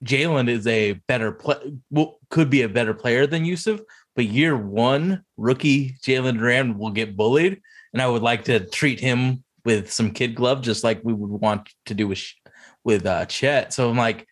[0.07, 1.57] Jalen is a better play,
[2.31, 3.81] could be a better player than Jusuf.
[4.15, 7.61] But year one, rookie Jalen Duren will get bullied,
[7.93, 11.41] and I would like to treat him with some kid glove, just like we would
[11.41, 12.25] want to do with
[12.85, 13.73] with uh, Chet.
[13.73, 14.27] So I'm like,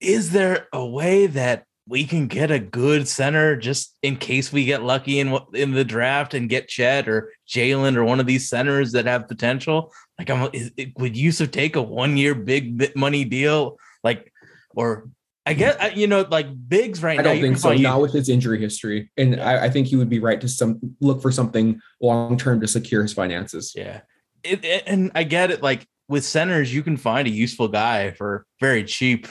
[0.00, 4.64] is there a way that we can get a good center just in case we
[4.64, 8.48] get lucky in in the draft and get Chet or Jalen or one of these
[8.48, 9.92] centers that have potential?
[10.18, 13.78] Like, I'm is, would Jusuf take a one year big money deal?
[14.04, 14.29] Like,
[14.74, 15.08] or
[15.46, 17.32] I guess you know, like bigs right I now.
[17.32, 17.70] don't think so.
[17.70, 20.48] find- Not with his injury history, and I, I think he would be right to
[20.48, 23.72] some look for something long term to secure his finances.
[23.76, 24.02] Yeah.
[24.42, 25.62] It, it- and I get it.
[25.62, 29.28] Like with centers, you can find a useful guy for very cheap.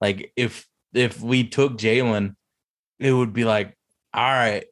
[0.00, 2.34] Like if if we took Jalen,
[2.98, 3.76] it would be like,
[4.14, 4.64] all right,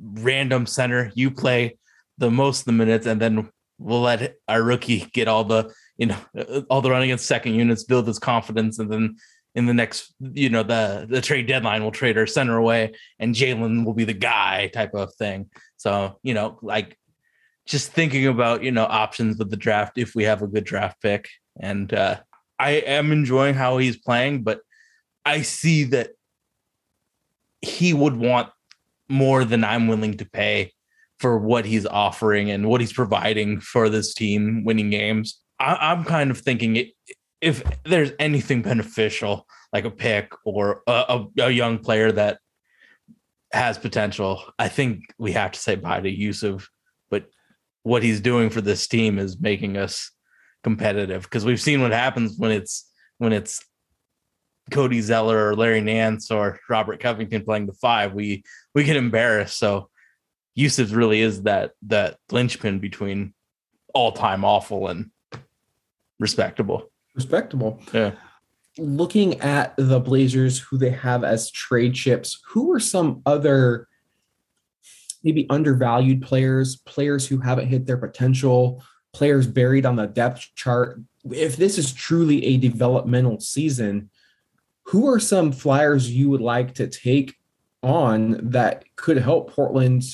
[0.00, 1.76] random center, you play
[2.18, 6.06] the most of the minutes, and then we'll let our rookie get all the you
[6.06, 9.16] know all the run against second units, build his confidence, and then
[9.54, 13.34] in the next you know the the trade deadline, we'll trade our center away, and
[13.34, 15.50] Jalen will be the guy type of thing.
[15.76, 16.96] So you know, like
[17.66, 21.00] just thinking about you know options with the draft if we have a good draft
[21.02, 21.28] pick
[21.60, 22.16] and uh
[22.58, 24.60] i am enjoying how he's playing but
[25.24, 26.10] i see that
[27.60, 28.48] he would want
[29.08, 30.72] more than i'm willing to pay
[31.18, 36.04] for what he's offering and what he's providing for this team winning games I, i'm
[36.04, 36.90] kind of thinking
[37.40, 40.92] if there's anything beneficial like a pick or a,
[41.38, 42.38] a, a young player that
[43.52, 46.66] has potential i think we have to say bye to jusuf
[47.10, 47.26] but
[47.82, 50.10] what he's doing for this team is making us
[50.62, 53.64] competitive because we've seen what happens when it's when it's
[54.70, 58.14] Cody Zeller or Larry Nance or Robert Covington playing the five.
[58.14, 58.42] We
[58.74, 59.58] we get embarrassed.
[59.58, 59.90] So
[60.58, 63.34] Jusuf really is that that linchpin between
[63.94, 65.10] all time awful and
[66.18, 66.90] respectable.
[67.14, 67.80] Respectable.
[67.92, 68.12] Yeah.
[68.78, 73.88] looking at the Blazers, who they have as trade chips, who are some other
[75.24, 81.00] maybe undervalued players, players who haven't hit their potential, players buried on the depth chart?
[81.30, 84.10] If this is truly a developmental season,
[84.84, 87.34] who are some flyers you would like to take
[87.82, 90.04] on that could help Portland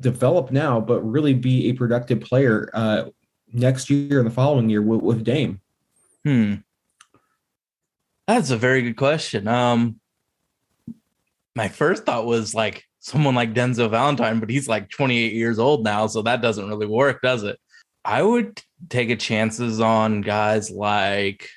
[0.00, 3.04] develop now, but really be a productive player uh,
[3.52, 5.60] next year and the following year with, with Dame?
[6.24, 6.54] Hmm.
[8.26, 9.48] That's a very good question.
[9.48, 10.00] Um,
[11.56, 15.82] my first thought was like someone like Denzel Valentine, but he's like 28 years old
[15.82, 17.58] now, so that doesn't really work, does it?
[18.04, 21.48] I would take a chances on guys like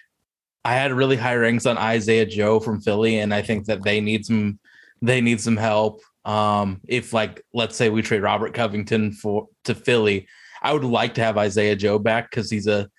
[0.66, 4.02] I had really high ranks on Isaiah Joe from Philly, and I think that they
[4.02, 4.60] need some
[5.02, 6.02] they need some help.
[6.26, 10.28] Um, if like let's say we trade Robert Covington for to Philly,
[10.64, 12.90] I would like to have Isaiah Joe back because he's a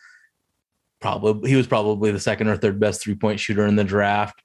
[1.00, 4.40] probably he was probably the second or third best three point shooter in the draft.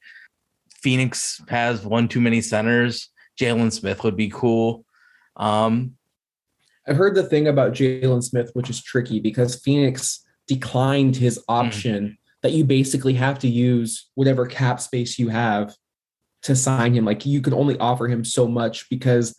[0.82, 3.10] Phoenix has one too many centers.
[3.39, 4.86] Jalen Smith would be cool.
[5.36, 5.95] Um,
[6.88, 12.17] I've heard the thing about Jalen Smith, which is tricky because Phoenix declined his option
[12.41, 15.75] that you basically have to use whatever cap space you have
[16.43, 17.05] to sign him.
[17.05, 19.36] Like you can only offer him so much because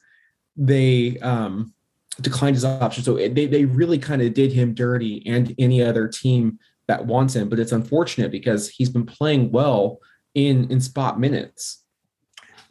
[0.57, 1.75] they um,
[2.21, 3.03] declined his option.
[3.05, 7.35] So they, they really kind of did him dirty and any other team that wants
[7.35, 7.49] him.
[7.49, 9.99] But it's unfortunate because he's been playing well
[10.35, 11.85] in in spot minutes.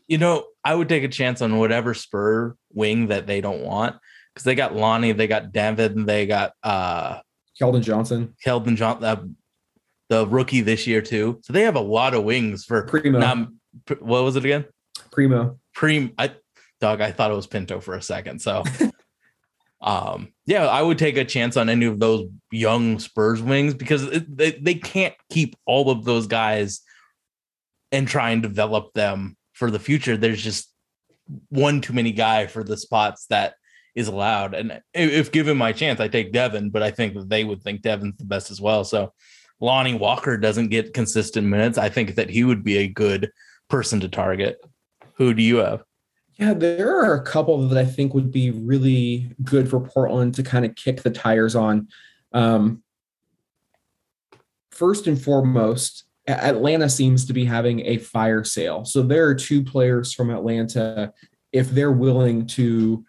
[0.10, 3.96] you know, I would take a chance on whatever spur wing that they don't want
[4.34, 7.20] because they got Lonnie, they got David, and they got uh
[7.62, 9.24] Keldon Johnson, Keldon Johnson, uh,
[10.10, 11.40] the rookie this year too.
[11.44, 13.50] So they have a lot of wings for Primo, not,
[14.00, 14.66] what was it again?
[15.12, 15.60] Primo.
[15.78, 16.32] Preem, I
[16.82, 18.42] dog, I thought it was Pinto for a second.
[18.42, 18.64] So
[19.82, 24.04] um yeah, I would take a chance on any of those young Spurs wings because
[24.04, 26.82] it, they, they can't keep all of those guys
[27.92, 30.18] and try and develop them for the future.
[30.18, 30.74] There's just
[31.50, 33.54] one too many guy for the spots that
[33.96, 34.54] is allowed.
[34.56, 37.62] And if, if given my chance, I take Devin, but I think that they would
[37.62, 38.84] think Devin's the best as well.
[38.84, 39.14] So
[39.60, 41.78] Lonnie Walker doesn't get consistent minutes.
[41.78, 43.32] I think that he would be a good
[43.70, 44.58] person to target.
[45.16, 45.84] Who do you have?
[46.40, 50.44] Yeah, there are a couple that I think would be really good for Portland to
[50.44, 51.90] kind of kick the tires on.
[52.32, 52.82] Um,
[54.72, 58.86] first and foremost, Atlanta seems to be having a fire sale.
[58.86, 61.12] So there are two players from Atlanta,
[61.52, 63.04] if they're willing to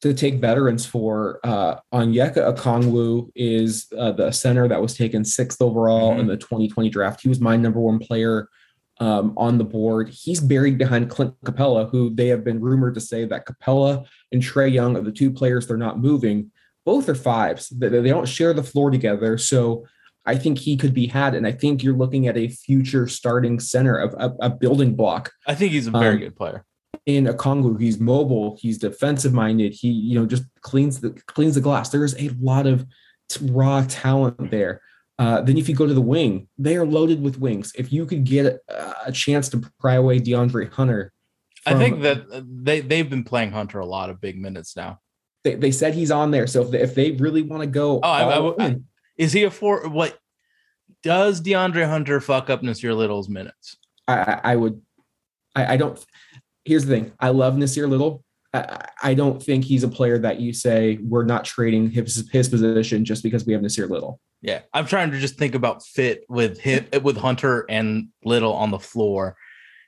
[0.00, 5.60] to take veterans for uh Onyeka Okongwu is uh, the center that was taken sixth
[5.60, 7.20] overall in the 2020 draft.
[7.20, 8.48] He was my number one player
[9.00, 10.08] um, on the board.
[10.08, 14.42] He's buried behind Clint Capela, who they have been rumored to say that Capela and
[14.42, 16.50] Trae Young are the two players they're not moving.
[16.84, 17.68] Both are fives.
[17.68, 19.38] They, they don't share the floor together.
[19.38, 19.86] So
[20.26, 21.34] I think he could be had.
[21.34, 25.32] And I think you're looking at a future starting center of a, a building block
[25.46, 26.64] I think he's a very Um, good player.
[27.06, 27.74] in a Congo.
[27.76, 28.58] He's mobile.
[28.60, 29.72] He's defensive minded.
[29.74, 31.88] He, you know, just cleans the cleans the glass.
[31.90, 32.84] There's a lot of
[33.30, 34.82] t- raw talent there.
[35.18, 37.72] Uh, then if you go to the wing, they are loaded with wings.
[37.76, 41.12] If you could get a, a chance to pry away DeAndre Hunter,
[41.66, 42.24] I think that
[42.64, 45.00] they they've been playing Hunter a lot of big minutes now.
[45.44, 46.46] they, they said he's on there.
[46.46, 48.84] So if they, if they really want to go, Oh, I- I would-
[49.16, 49.88] Is he a four?
[49.88, 50.16] What
[51.02, 53.76] does DeAndre Hunter fuck up Nassir Little's minutes?
[54.06, 54.80] I, I, I would.
[55.56, 56.02] I, I don't.
[56.64, 57.12] Here's the thing.
[57.18, 58.24] I love Nassir Little.
[58.54, 62.48] I, I don't think he's a player that you say we're not trading his his
[62.48, 64.20] position just because we have Nassir Little.
[64.40, 68.52] Yeah, I'm trying to just think about fit with him eh, with Hunter and Little
[68.52, 69.36] on the floor,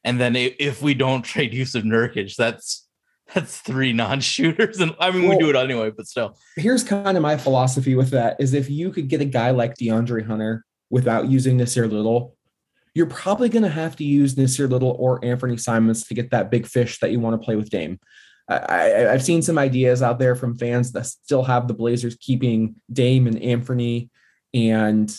[0.05, 2.87] and then if we don't trade Jusuf Nurkic, that's
[3.33, 7.23] that's three non-shooters, and I mean we do it anyway, but still, here's kind of
[7.23, 11.29] my philosophy with that is if you could get a guy like DeAndre Hunter without
[11.29, 12.37] using Nassir Little,
[12.95, 16.51] you're probably going to have to use Nassir Little or Anthony Simons to get that
[16.51, 18.01] big fish that you want to play with Dame.
[18.49, 22.17] I, I, I've seen some ideas out there from fans that still have the Blazers
[22.17, 24.11] keeping Dame and Anthony
[24.55, 25.15] and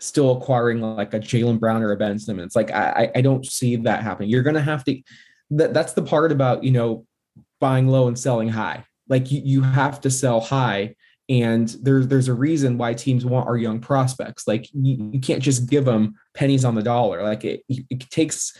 [0.00, 2.54] still acquiring like a Jaylen Brown or a Ben Simmons.
[2.54, 4.30] Like I, I- don't see that happening.
[4.30, 5.00] You're to have to.
[5.50, 7.06] That, that's the part about you know
[7.60, 8.84] buying low and selling high.
[9.08, 10.96] Like you, you have to sell high.
[11.28, 14.46] And there's there's a reason why teams want our young prospects.
[14.46, 17.22] Like you, you can't just give them pennies on the dollar.
[17.22, 18.54] Like it, it takes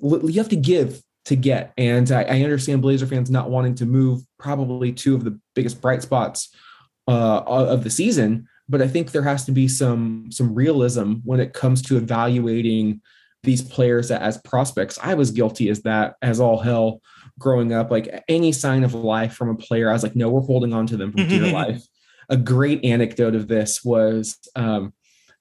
[0.00, 1.72] you have to give to get.
[1.76, 5.80] And I, I understand Blazer fans not wanting to move probably two of the biggest
[5.80, 6.54] bright spots
[7.08, 8.46] uh, of the season.
[8.68, 13.02] But I think there has to be some some realism when it comes to evaluating
[13.42, 14.98] these players as prospects.
[15.02, 17.00] I was guilty as that as all hell
[17.38, 17.90] growing up.
[17.90, 20.86] Like any sign of life from a player, I was like, no, we're holding on
[20.88, 21.82] to them for dear life.
[22.28, 24.94] A great anecdote of this was um,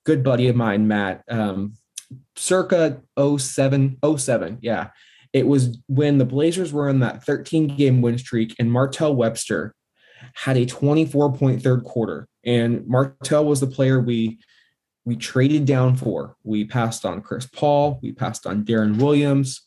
[0.04, 1.76] good buddy of mine, Matt, um,
[2.36, 4.58] circa 07, 07.
[4.62, 4.90] Yeah.
[5.32, 9.74] It was when the Blazers were on that 13 game win streak and Martell Webster
[10.34, 12.28] had a 24 point third quarter.
[12.46, 14.40] And Martell was the player we
[15.06, 16.36] we traded down for.
[16.44, 19.62] We passed on Chris Paul, we passed on Deron Williams.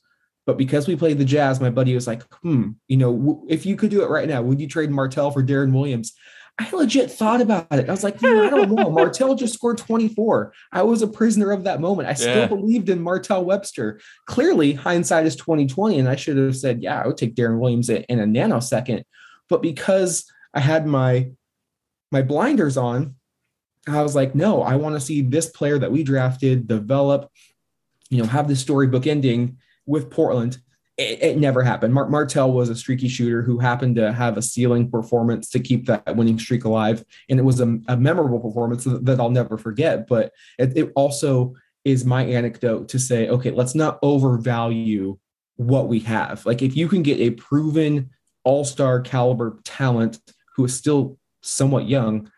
[0.47, 3.67] But because we played the Jazz, my buddy was like, hmm, you know, w- if
[3.67, 6.13] you could do it right now, would you trade Martell for Deron Williams?
[6.59, 7.87] I legit thought about it.
[7.89, 8.89] I was like, "Man, I don't know.
[8.91, 10.55] Martell just scored 24.
[10.73, 12.09] I was a prisoner of that moment.
[12.09, 12.47] I still Yeah.
[12.47, 14.01] believed in Martell Webster.
[14.27, 17.91] Clearly, hindsight is 2020, and I should have said, yeah, I would take Deron Williams
[17.91, 19.03] in a nanosecond.
[19.51, 20.25] But because
[20.57, 21.31] I had my
[22.11, 23.15] my blinders on,
[23.87, 27.31] I was like, no, I want to see this player that we drafted develop,
[28.09, 30.59] you know, have this storybook ending with Portland.
[30.97, 31.93] It, it never happened.
[31.93, 35.87] Mar- Martell was a streaky shooter who happened to have a ceiling performance to keep
[35.87, 37.05] that winning streak alive.
[37.29, 40.07] And it was a, a memorable performance that, that I'll never forget.
[40.09, 41.55] But it, it also
[41.85, 45.19] is my anecdote to say, okay, let's not overvalue
[45.57, 46.47] what we have.
[46.47, 48.11] Like if you can get a proven
[48.45, 50.19] all-star caliber talent
[50.57, 52.31] who is still somewhat young,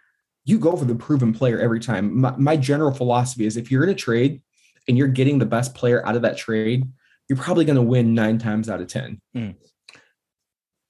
[0.44, 2.20] you go for the proven player every time.
[2.20, 4.42] My, my general philosophy is if you're in a trade
[4.88, 6.84] and you're getting the best player out of that trade,
[7.28, 9.20] you're probably going to win nine times out of 10.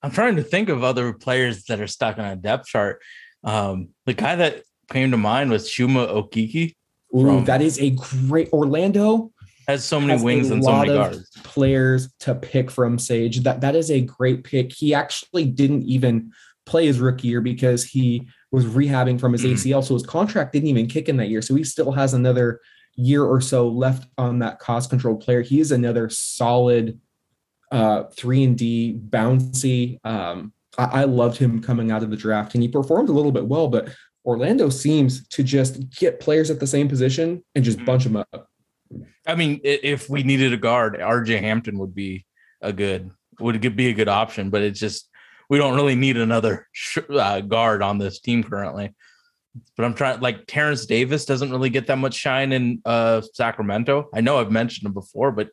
[0.03, 3.03] I'm trying to think of other players that are stuck on a depth chart.
[3.43, 6.74] Um, the guy that came to mind was Chuma Okeke.
[7.16, 9.33] Ooh, From- that is a great Orlando
[9.66, 11.29] Has so many has wings and so many guards.
[11.43, 13.41] players to pick from Sage.
[13.41, 14.72] That that is a great pick.
[14.72, 16.33] He actually didn't even
[16.69, 19.53] play his rookie year because he was rehabbing from his Mhm.
[19.53, 19.83] ACL.
[19.83, 21.43] So his contract didn't even kick in that year.
[21.43, 22.61] So he still has another
[22.97, 25.43] year or so left on that cost controlled player.
[25.43, 26.99] He is another solid
[27.71, 29.99] uh three and D bouncy.
[30.05, 33.33] Um I, I loved him coming out of the draft and he performed a little
[33.33, 33.95] bit well, but
[34.25, 38.49] Orlando seems to just get players at the same position and just bunch them up.
[39.27, 42.27] I mean, if we needed a guard, RJ Hampton would be
[42.61, 43.11] a good
[43.41, 45.08] would be a good option, but it's just
[45.49, 48.94] we don't really need another sh- uh, guard on this team currently.
[49.76, 54.09] But I'm trying like Terence Davis doesn't really get that much shine in uh, Sacramento.
[54.14, 55.51] I know I've mentioned him before, but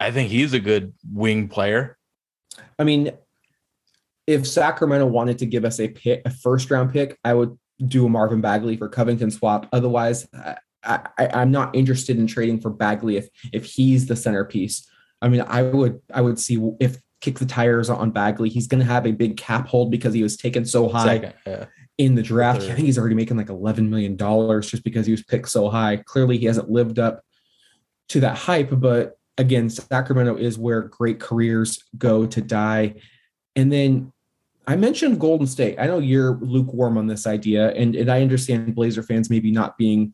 [0.00, 1.96] I think he's a good wing player.
[2.78, 3.12] I mean,
[4.26, 8.06] if Sacramento wanted to give us a pick, a first round pick, I would do
[8.06, 9.68] a Marvin Bagley for Covington swap.
[9.72, 14.88] Otherwise, I, I, I'm not interested in trading for Bagley if if he's the centerpiece.
[15.22, 18.50] I mean, I would I would see if kick the tires on Bagley.
[18.50, 21.34] He's going to have a big cap hold because he was taken so high Second,
[21.46, 21.64] yeah.
[21.96, 22.60] in the draft.
[22.60, 22.72] Third.
[22.72, 25.70] I think he's already making like 11 million dollars just because he was picked so
[25.70, 25.96] high.
[26.04, 27.22] Clearly, he hasn't lived up
[28.10, 28.78] to that hype.
[28.78, 32.96] But again, Sacramento is where great careers go to die.
[33.56, 34.12] And then
[34.66, 35.78] I mentioned Golden State.
[35.78, 39.78] I know you're lukewarm on this idea, and, and I understand Blazer fans maybe not
[39.78, 40.12] being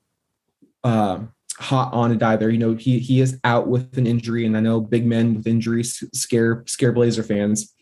[0.85, 2.51] um, hot on it either.
[2.51, 5.47] You know, he he is out with an injury, and I know big men with
[5.47, 7.75] injuries scare scare Blazer fans.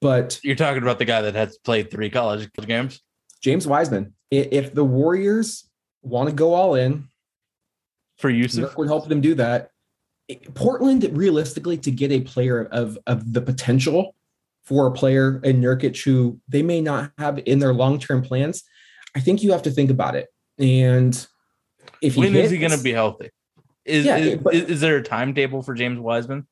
[0.00, 3.00] But You're talking about the guy that has played three college games.
[3.40, 5.68] James Wiseman, if the Warriors
[6.02, 7.08] want to go all in,
[8.18, 9.70] For Jusuf, would help them do that.
[10.54, 14.14] Portland, realistically, to get a player of of the potential
[14.64, 18.64] for a player in Nurkic who they may not have in their long term plans,
[19.14, 20.26] I think you have to think about it.
[20.58, 21.26] And
[22.02, 23.30] if he when is he going to be healthy?
[23.84, 26.46] Is, Yeah, is, but- is, there a timetable for James Wiseman?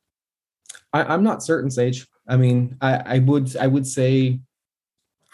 [0.93, 2.07] I, I'm not certain, Sage.
[2.29, 4.39] I mean, I, I would I would say,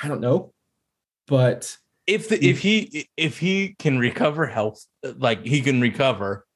[0.03, 0.53] I don't know,
[1.29, 4.85] but if the, if he if he can recover health
[5.19, 6.47] like he can recover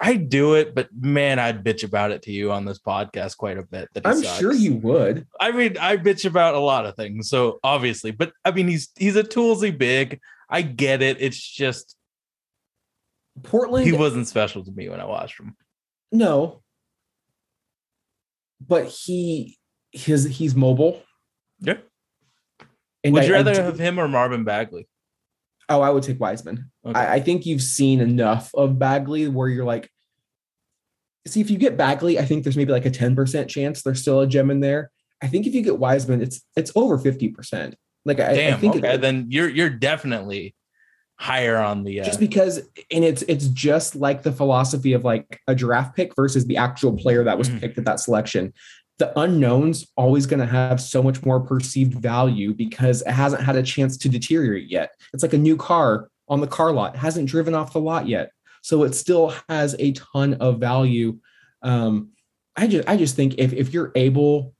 [0.00, 3.58] I'd do it, but man, I'd bitch about it to you on this podcast quite
[3.58, 3.88] a bit.
[3.94, 4.38] That I'm sucks.
[4.38, 5.26] sure you would.
[5.40, 8.90] I mean, I bitch about a lot of things, so obviously, but I mean, he's
[8.96, 10.20] he's a toolsy big.
[10.48, 11.16] I get it.
[11.20, 11.96] It's just
[13.42, 15.56] Portland, he wasn't special to me when I watched him.
[16.12, 16.62] no,
[18.66, 19.58] but he
[19.92, 21.02] his he's mobile.
[21.60, 21.78] Yeah.
[23.04, 24.86] And Would I- you rather do- have him or Marvin Bagley?
[25.68, 26.70] Oh, I would take Wiseman.
[26.86, 26.98] Okay.
[26.98, 29.90] I, I think you've seen enough of Bagley where you're like,
[31.26, 34.20] see, if you get Bagley, I think there's maybe like a 10% chance there's still
[34.20, 34.90] a gem in there.
[35.22, 37.74] I think if you get Wiseman, it's it's over 50%.
[38.04, 38.60] Like I, I Damn.
[38.60, 40.54] think okay, it, then you're you're definitely
[41.16, 42.00] higher on the.
[42.00, 42.58] Uh, just because
[42.90, 46.96] and it's it's just like the philosophy of like a draft pick versus the actual
[46.96, 47.60] player that was Mhm.
[47.60, 48.54] picked at that selection.
[48.98, 53.56] The unknown's always going to have so much more perceived value because it hasn't had
[53.56, 54.90] a chance to deteriorate yet.
[55.14, 58.06] It's like a new car on the car lot, it hasn't driven off the lot
[58.06, 58.30] yet.
[58.62, 61.18] So it still has a ton of value.
[61.62, 62.10] Um,
[62.56, 64.54] I just I just think if if you're able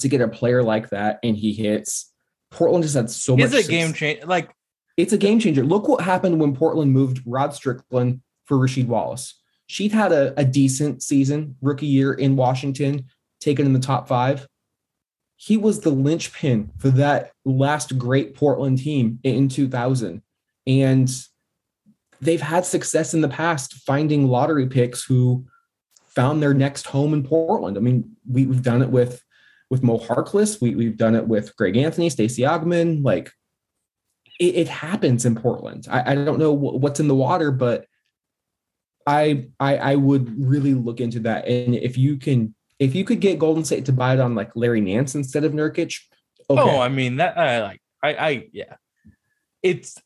[0.00, 2.12] to get a player like that and he hits,
[2.50, 3.52] Portland just had so much.
[3.52, 4.24] it's a game change.
[4.24, 4.50] Like
[4.96, 5.64] it's a game changer.
[5.64, 9.40] Look what happened when Portland moved Rod Strickland for Rasheed Wallace.
[9.72, 13.06] She'd had a, a decent season, rookie year in Washington,
[13.40, 14.46] taken in the top five.
[15.36, 20.20] He was the linchpin for that last great Portland team in 2000.
[20.66, 21.10] And
[22.20, 25.46] they've had success in the past finding lottery picks who
[26.04, 27.78] found their next home in Portland.
[27.78, 29.24] I mean, we, we've done it with
[29.70, 30.60] with Mo Harkless.
[30.60, 33.02] We, we've done it with Greg Anthony, Stacey Augmon.
[33.02, 33.32] Like
[34.38, 35.88] it, it happens in Portland.
[35.90, 37.86] I, I don't know wh- what's in the water, but
[39.06, 41.46] I, I I would really look into that.
[41.46, 44.54] And if you can, if you could get Golden State to buy it on like
[44.54, 46.00] Larry Nance instead of Nurkic,
[46.48, 46.60] okay.
[46.60, 48.76] Oh, I mean that I like I I yeah.
[49.62, 49.96] It's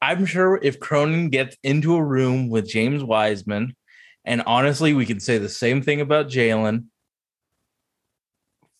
[0.00, 3.74] I'm sure if Cronin gets into a room with James Wiseman,
[4.24, 6.86] and honestly, we can say the same thing about Jalen.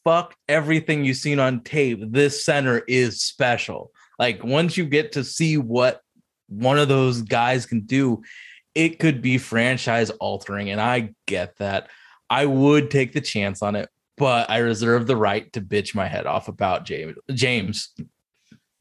[0.05, 2.01] Fuck everything you've seen on tape.
[2.03, 3.91] This center is special.
[4.19, 6.03] Like once you get to see what
[6.49, 8.23] one of those guys can do,
[8.75, 10.71] it could be franchise altering.
[10.71, 11.89] And I get that.
[12.31, 16.09] I would take the chance on it, but I reserve the right to bitch my
[16.09, 17.17] head off about James.
[17.33, 17.91] James,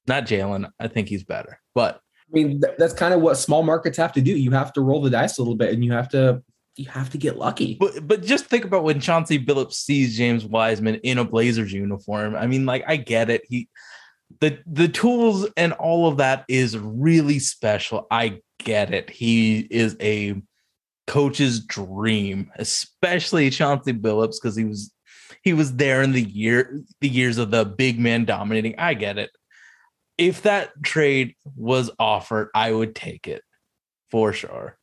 [0.07, 0.69] not Jalen.
[0.79, 4.21] I think he's better, but I mean, that's kind of what small markets have to
[4.21, 4.31] do.
[4.31, 6.41] You have to roll the dice a little bit, and you have to
[6.75, 7.75] you have to get lucky.
[7.79, 12.35] but but just think about when Chauncey Billups sees James Wiseman in a Blazers uniform.
[12.35, 13.43] I mean, like I get it.
[13.47, 13.69] He
[14.39, 18.07] the the tools and all of that is really special.
[18.11, 19.09] I get it.
[19.09, 20.41] He is a
[21.07, 24.91] coach's dream, especially Chauncey Billups because he was
[25.43, 28.75] he was there in the year the years of the big man dominating.
[28.77, 29.31] I get it.
[30.17, 33.41] If that trade was offered, I would take it
[34.11, 34.77] for sure.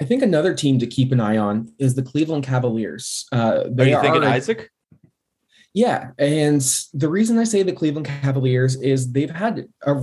[0.00, 3.26] I think another team to keep an eye on is the Cleveland Cavaliers.
[3.32, 4.70] Uh, Are they you thinking are- Isaac?
[5.78, 6.60] Yeah, and
[6.92, 9.94] the reason I say the Cleveland Cavaliers is they've had a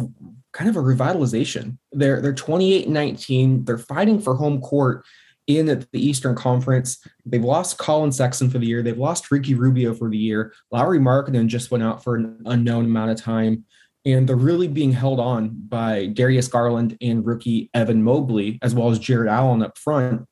[0.54, 1.78] kind of a revitalization.
[1.92, 3.66] They're they're 28-19.
[3.66, 5.04] They're fighting for home court
[5.48, 7.06] in the Eastern Conference.
[7.26, 8.84] They've lost Collin Sexton for the year.
[8.84, 10.54] They've lost Ricky Rubio for the year.
[10.72, 13.66] Lauri Markkanen just went out for an unknown amount of time.
[14.06, 18.92] And they're really being held on by Darius Garland and rookie Evan Mobley, as well
[18.92, 20.26] as Jarrett Allen up front.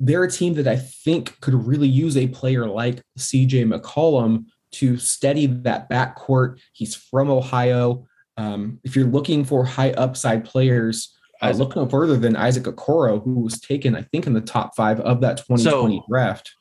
[0.00, 4.96] They're a team that I think could really use a player like CJ McCollum to
[4.96, 6.58] steady that backcourt.
[6.72, 8.06] He's from Ohio.
[8.36, 13.22] Um, if you're looking for high upside players, uh, look no further than Isaac Okoro,
[13.22, 16.52] who was taken, I think, in the top five of that 2020 So- draft.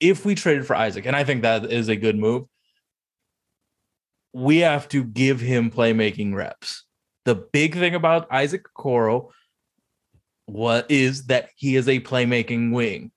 [0.00, 2.44] if we traded for Isaac, and I think that is a good move,
[4.32, 6.84] we have to give him playmaking reps.
[7.24, 9.30] The big thing about Isaac Okoro
[10.50, 13.12] what is that he is a playmaking wing.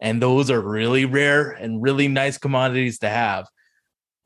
[0.00, 3.46] And those are really rare and really nice commodities to have.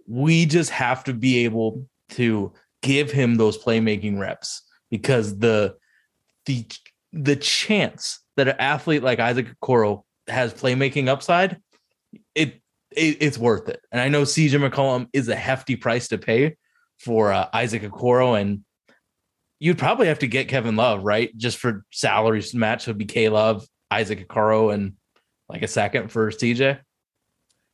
[0.09, 2.53] We just have to be able to
[2.83, 5.77] give him those playmaking reps because the
[6.47, 6.67] the
[7.13, 11.61] the chance that an athlete like Isaac Okoro has playmaking upside,
[12.35, 13.81] it, it it's worth it.
[13.93, 16.57] And I know CJ McCollum is a hefty price to pay
[16.99, 18.65] for uh, Isaac Okoro, and
[19.59, 21.37] you'd probably have to get Kevin Love, right?
[21.37, 24.95] Just for salaries match would be K Love, Isaac Okoro, and
[25.49, 26.81] like a second for CJ.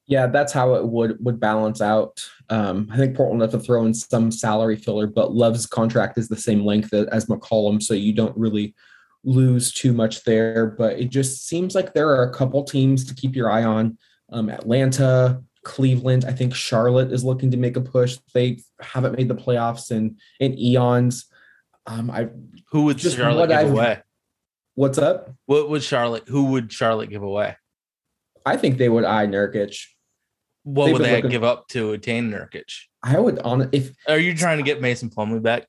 [0.07, 2.23] Yeah, that's how it would would balance out.
[2.51, 6.29] Um, I think Portland have to throw in some salary filler, but Love's contract is
[6.29, 8.75] the same length as McCollum, so you don't really
[9.25, 10.67] lose too much there.
[10.67, 13.97] But it just seems like there are a couple teams to keep your eye on.
[14.31, 16.27] Um, Atlanta, Cleveland.
[16.27, 18.19] I think Charlotte is looking to make a push.
[18.35, 21.25] They haven't made the playoffs in in eons.
[21.87, 22.29] Um, I
[22.73, 24.03] Who would Just Charlotte what give I've- away?
[24.75, 25.31] what's up?
[25.47, 26.25] What would Charlotte?
[26.29, 27.57] Who would Charlotte give away?
[28.45, 29.87] I think they would eye Nurkic.
[30.65, 32.65] What would they looking- give up to attain Nurkic?
[33.03, 35.67] I would on if Are you trying to get Mason Plumlee back?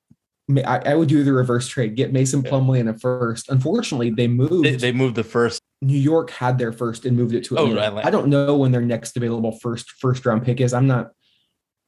[0.66, 2.52] I, I would do the reverse trade, get Mason Yeah.
[2.52, 3.50] Plumlee in a first.
[3.50, 4.64] Unfortunately, they moved.
[4.64, 5.62] They, they moved the first.
[5.82, 7.88] New York had their first and moved it to Oh, Atlanta.
[7.88, 8.08] Atlanta.
[8.08, 10.74] I don't know when their next available first first round pick is.
[10.74, 11.12] I'm not.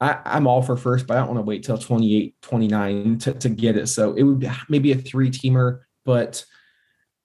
[0.00, 3.32] I, I'm all for first, but I don't want to wait till 28, 29 to,
[3.34, 3.88] to get it.
[3.88, 6.44] So it would be maybe a three teamer, but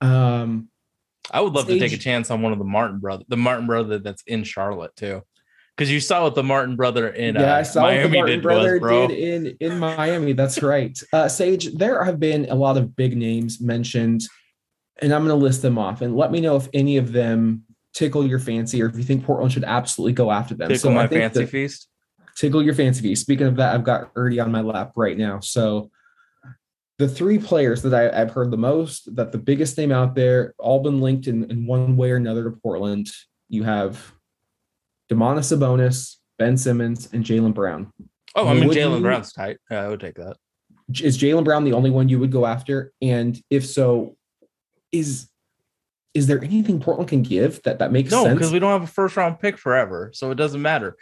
[0.01, 0.69] um,
[1.31, 3.67] I would love to take a chance on one of the Martin brother, the Martin
[3.67, 5.21] brother that's in Charlotte too,
[5.75, 8.17] because you saw what the Martin brother in yeah, uh, I saw what the Miami
[8.17, 10.33] Martin did brother was, did in in Miami.
[10.33, 10.97] That's right.
[11.11, 14.23] Uh, Sage, there have been a lot of big names mentioned,
[15.01, 16.01] and I'm going to list them off.
[16.01, 17.63] And let me know if any of them
[17.93, 20.69] tickle your fancy, or if you think Portland should absolutely go after them.
[20.69, 21.87] Tickle I my think fancy the- feast.
[22.35, 23.21] tickle your fancy feast.
[23.21, 25.39] Speaking of that, I've got Erdy on my lap right now.
[25.39, 25.89] So
[26.99, 30.53] the three players that I, I've heard the most, that the biggest name out there,
[30.59, 33.09] all been linked in, in one way or another to Portland.
[33.49, 34.13] You have
[35.13, 37.91] Domantas Sabonis, Ben Simmons, and Jaylen Brown.
[38.35, 39.57] Oh, I mean Jaylen Brown's tight.
[39.69, 40.37] Yeah, I would take that.
[41.01, 42.91] Is Jaylen Brown the only one you would go after?
[43.01, 44.17] And if so,
[44.91, 45.27] is
[46.13, 48.37] is there anything Portland can give that that makes No, sense?
[48.37, 50.95] because we don't have a first round pick forever, so it doesn't matter.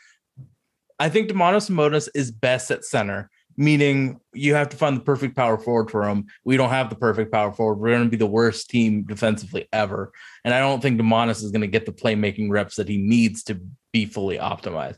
[1.00, 5.36] I think Domantas Sabonis is best at center, meaning you have to find the perfect
[5.36, 6.28] power forward for him.
[6.46, 7.80] We don't have the perfect power forward.
[7.80, 10.12] We're going to be the worst team defensively ever,
[10.46, 13.44] and I don't think Domantas is going to get the playmaking reps that he needs
[13.46, 13.60] to
[13.92, 14.98] be fully optimized.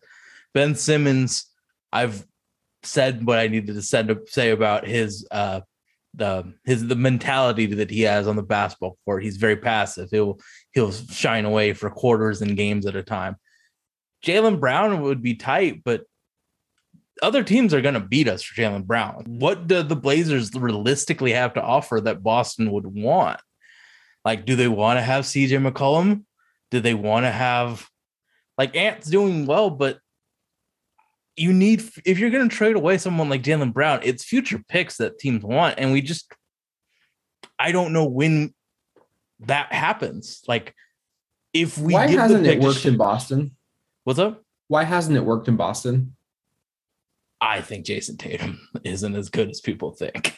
[0.54, 1.50] Ben Simmons,
[1.91, 2.26] I've
[2.84, 5.62] said what I needed to to say about his uh
[6.14, 9.24] the his the mentality that he has on the basketball court.
[9.24, 10.10] He's very passive.
[10.12, 10.39] He'll
[10.74, 13.38] he'll shine away for quarters and games at a time.
[14.24, 16.04] Jaylen Brown would be tight, but
[17.22, 19.24] other teams are going to beat us for Jaylen Brown.
[19.28, 23.39] What do the Blazers realistically have to offer that Boston would want?
[24.26, 26.24] Like, do they want to have CJ McCollum?
[26.72, 27.88] Do they want to have
[28.58, 29.99] like Ant's doing well, but
[31.36, 34.97] you need if you're going to trade away someone like Jaylen Brown, it's future picks
[34.97, 36.32] that teams want, and we just
[37.58, 38.54] I don't know when
[39.41, 40.41] that happens.
[40.47, 40.76] Like,
[41.54, 43.56] if we Why hasn't it worked in Boston?
[44.04, 44.43] what's up?
[44.68, 46.16] Why hasn't it worked in Boston?
[47.39, 50.38] I think Jayson Tatum isn't as good as people think.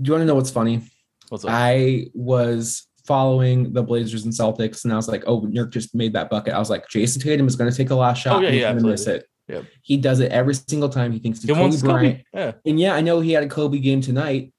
[0.00, 0.82] Do you want to know what's funny?
[1.28, 1.50] What's up?
[1.52, 6.12] I was following the Blazers and Celtics, and I was like, "Oh, Nurk just made
[6.14, 8.36] that bucket." I was like, "Jayson Tatum is going to take a last shot.
[8.36, 9.64] Oh, yeah, and he's yeah, going to miss it." Yep.
[9.82, 11.12] He does it every single time.
[11.12, 12.24] He thinks it's Kobe Bryant.
[12.32, 12.44] Kobe.
[12.44, 12.52] Yeah.
[12.64, 14.52] And yeah, I know he had a Kobe game tonight,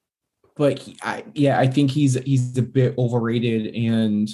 [0.56, 3.74] but he, I, yeah, I think he's he's a bit overrated.
[3.74, 4.28] And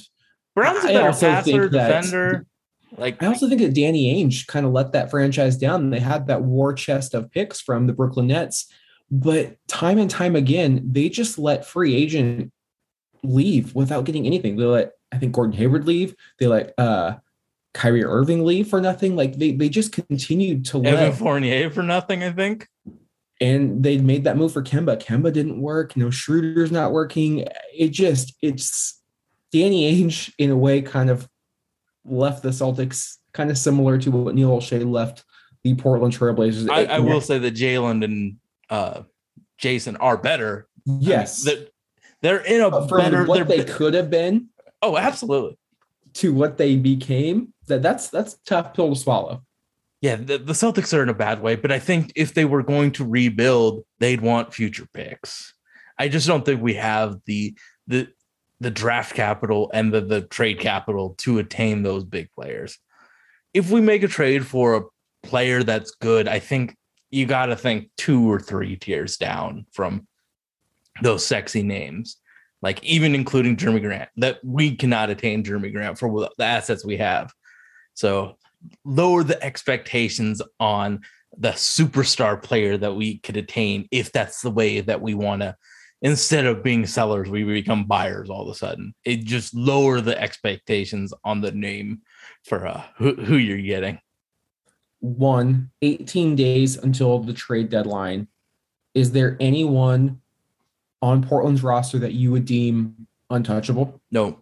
[0.55, 2.47] Brown's a better passer, think that- defender.
[2.99, 5.91] Like I also think that Danny Ainge kind of let that franchise down.
[5.91, 8.67] They had that war chest of picks from the Brooklyn Nets,
[9.13, 12.53] but time and time again, they just let free agent
[13.23, 14.57] leave without getting anything.
[14.57, 16.15] They let I think Gordon Hayward leave.
[16.39, 17.17] They let uh
[17.75, 19.17] Kyrie Irving leave for nothing.
[19.17, 22.69] Like they they just continued to Evan let Fournier for nothing, I think.
[23.41, 25.01] and they made that move for Kemba.
[25.01, 25.97] Kemba didn't work.
[25.97, 27.47] No Schroeder's not working.
[27.77, 29.01] It just it's
[29.53, 31.29] Danny Ainge in a way kind of
[32.05, 35.25] left the Celtics kind of similar to what Neil Olshey left
[35.63, 36.71] the Portland Trailblazers.
[36.71, 38.37] I, I will say that Jaylen and
[38.71, 39.03] uh,
[39.59, 40.67] Jayson are better.
[40.89, 41.47] I mean, yes,
[42.23, 43.25] they're, in a from better.
[43.25, 44.49] what they're could have been
[44.83, 45.59] oh, absolutely.
[46.15, 47.53] to what they became.
[47.67, 49.43] That that's that's a tough pill to swallow.
[50.01, 52.63] Yeah, the, the Celtics are in a bad way, but I think if they were
[52.63, 55.55] going to rebuild, they'd want future picks.
[55.99, 57.55] I just don't think we have the
[57.87, 58.09] the
[58.61, 62.79] the draft capital and the the trade capital to attain those big players.
[63.53, 66.77] If we make a trade for a player that's good, I think
[67.11, 70.07] you got to think two or three tiers down from
[71.03, 72.17] those sexy names,
[72.63, 74.09] like even including Jerami Grant.
[74.17, 77.33] That we cannot attain Jerami Grant for the assets we have.
[77.95, 78.37] So
[78.85, 81.01] lower the expectations on
[81.37, 85.57] the superstar player that we could attain if that's the way that we want to
[86.03, 90.19] instead of being sellers we become buyers all of a sudden it just lower the
[90.21, 92.01] expectations on the name
[92.45, 93.99] for uh who, who you're getting
[95.01, 98.29] One, 18 days until the trade deadline.
[98.95, 100.21] Is there anyone
[101.03, 104.01] on Portland's roster that you would deem untouchable?
[104.11, 104.39] no.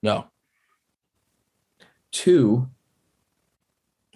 [0.00, 0.28] No.
[2.12, 2.68] Two,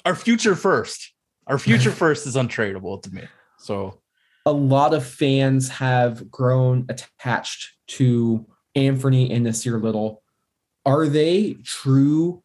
[0.04, 1.12] our future first.
[1.46, 3.22] Our future first is untradeable to me.
[3.58, 3.98] So
[4.46, 10.22] a lot of fans have grown attached to Anthony and Nassir Little.
[10.84, 12.42] Are they true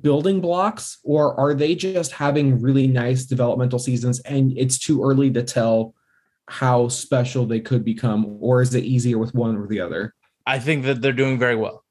[0.00, 5.30] building blocks or are they just having really nice developmental seasons and it's too early
[5.30, 5.94] to tell
[6.48, 8.38] how special they could become?
[8.40, 10.14] Or is it easier with one or the other?
[10.46, 11.84] I think that they're doing very well.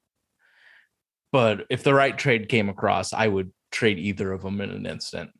[1.31, 4.85] But if the right trade came across, I would trade either of them in an
[4.85, 5.31] instant.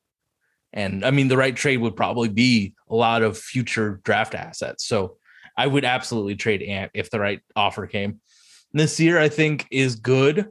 [0.74, 4.86] And I mean, the right trade would probably be a lot of future draft assets.
[4.86, 5.18] So
[5.58, 8.20] I would absolutely trade Ant if the right offer came.
[8.74, 10.50] This year, I think, is good.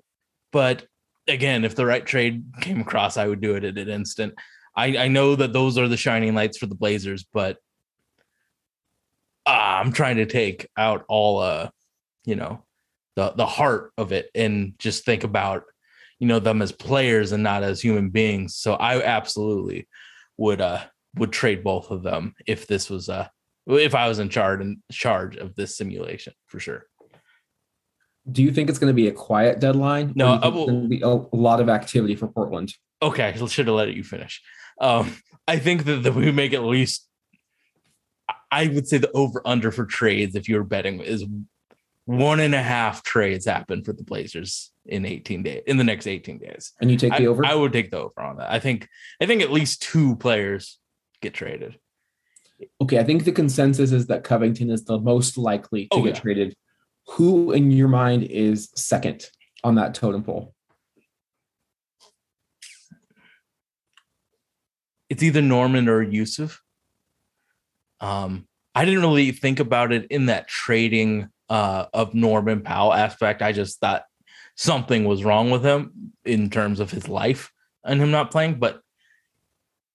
[0.50, 0.86] But
[1.28, 4.34] again, if the right trade came across, I would do it in an instant.
[4.74, 7.58] I, I know that those are the shining lights for the Blazers, but
[9.46, 11.70] uh, I'm trying to take out all uh
[12.24, 12.64] you know
[13.16, 15.64] the the heart of it and just think about
[16.18, 19.86] you know them as players and not as human beings so i absolutely
[20.36, 20.80] would uh
[21.16, 23.26] would trade both of them if this was uh
[23.66, 26.86] if i was in charge in charge of this simulation for sure
[28.30, 30.12] Do you think it's going to be a quiet deadline?
[30.16, 32.72] No, will, be a lot of activity for Portland.
[33.02, 34.40] okay i should have let you finish
[34.80, 35.14] um
[35.46, 37.06] i think that, that we make at least
[38.60, 41.24] i would say the over under for trades if you're betting is
[42.06, 46.06] one and a half trades happen for the blazers in 18 days in the next
[46.06, 47.44] 18 days And you take I, the over?
[47.46, 48.50] I would take the over on that.
[48.52, 48.88] I think
[49.22, 50.78] I think at least two players
[51.22, 51.78] get traded.
[52.82, 56.14] Okay, I think the consensus is that Covington is the most likely to Oh, get
[56.16, 56.20] yeah.
[56.20, 56.54] traded.
[57.14, 59.24] Who in your mind is second
[59.62, 60.54] on that totem pole?
[65.08, 66.58] It's either Norman or Jusuf.
[68.04, 73.40] Um, I didn't really think about it in that trading uh, of Norman Powell aspect.
[73.40, 74.04] I just thought
[74.56, 77.50] something was wrong with him in terms of his life
[77.82, 78.58] and him not playing.
[78.58, 78.82] But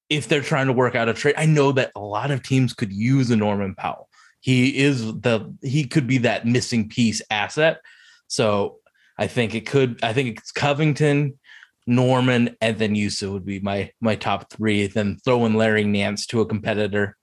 [0.10, 2.74] if they're trying to work out a trade, I know that a lot of teams
[2.74, 4.10] could use a Norman Powell.
[4.40, 7.82] He is the he could be that missing piece asset.
[8.28, 8.78] So
[9.20, 10.00] I think it could.
[10.02, 11.38] I think it's Covington,
[11.86, 14.88] Norman, and then Yusa would be my my top three.
[14.88, 17.18] Then throw in Larry Nance to a competitor.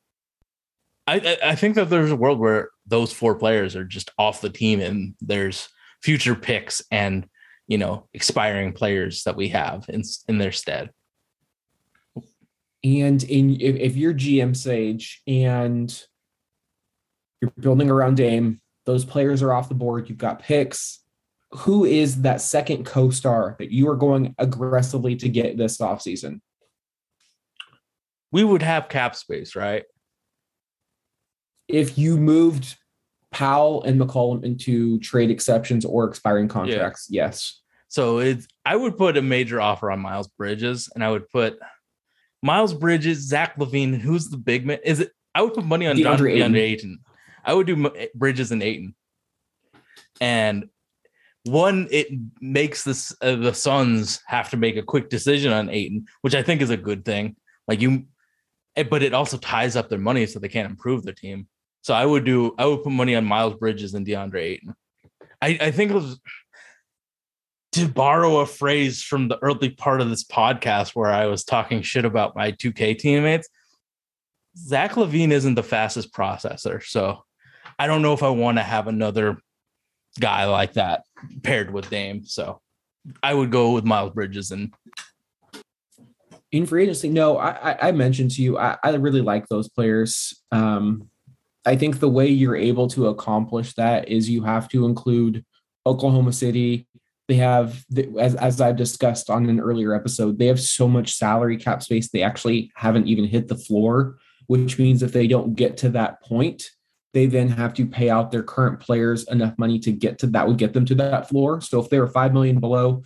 [1.06, 4.50] I, I think that there's a world where those four players are just off the
[4.50, 5.68] team, and there's
[6.02, 7.28] future picks and
[7.68, 10.90] you know expiring players that we have in in their stead.
[12.84, 16.02] And in if, if you're GM Sage and
[17.40, 20.08] you're building around Dame, those players are off the board.
[20.08, 21.00] You've got picks.
[21.50, 26.40] Who is that second co-star that you are going aggressively to get this offseason?
[28.32, 29.84] We would have cap space, right?
[31.68, 32.76] If you moved
[33.32, 37.60] Powell and McCollum into trade exceptions or expiring contracts, yes.
[37.88, 41.58] So it's I would put a major offer on Miles Bridges, and I would put
[42.42, 43.98] Miles Bridges, Zach LaVine.
[43.98, 44.78] Who's the big man?
[44.84, 45.12] Is it?
[45.34, 46.52] I would put money on John, DeAndre Ayton.
[46.52, 46.98] DeAndre Ayton.
[47.44, 48.94] I would do Bridges and Ayton,
[50.20, 50.68] and
[51.44, 52.08] one it
[52.40, 56.42] makes this uh, the Suns have to make a quick decision on Ayton, which I
[56.42, 57.36] think is a good thing.
[57.68, 58.06] Like you,
[58.74, 61.46] eh, but it also ties up their money so they can't improve their team.
[61.86, 64.74] So I would do I would put money on Miles Bridges and DeAndre Ayton.
[65.40, 66.20] I, I think it was
[67.74, 71.82] to borrow a phrase from the early part of this podcast where I was talking
[71.82, 73.48] shit about my 2K teammates.
[74.58, 76.82] Zach LaVine isn't the fastest processor.
[76.82, 77.22] So
[77.78, 79.38] I don't know if I want to have another
[80.18, 81.04] guy like that
[81.44, 82.24] paired with Dame.
[82.24, 82.60] So
[83.22, 84.74] I would go with Miles Bridges and
[86.50, 90.42] in free agency, no, I, I- mentioned to you, I, I really like those players.
[90.50, 91.10] Um,
[91.66, 95.44] I think the way you're able to accomplish that is you have to include
[95.84, 96.86] Oklahoma City.
[97.26, 97.84] They have,
[98.18, 102.08] as, as I've discussed on an earlier episode, they have so much salary cap space,
[102.08, 106.22] they actually haven't even hit the floor, which means if they don't get to that
[106.22, 106.70] point,
[107.14, 110.46] they then have to pay out their current players enough money to get to that
[110.46, 111.60] would get them to that floor.
[111.60, 113.02] So if they were 5 million below,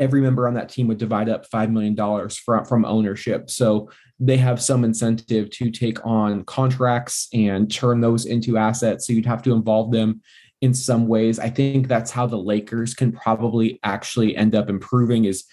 [0.00, 3.50] every member on that team would divide up $5 million from, from ownership.
[3.50, 9.06] So they have some incentive to take on contracts and turn those into assets.
[9.06, 10.22] So you'd have to involve them
[10.62, 11.38] in some ways.
[11.38, 15.44] I think that's how the Lakers can probably actually end up improving is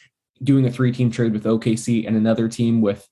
[0.43, 3.08] doing a three team trade with OKC and another team with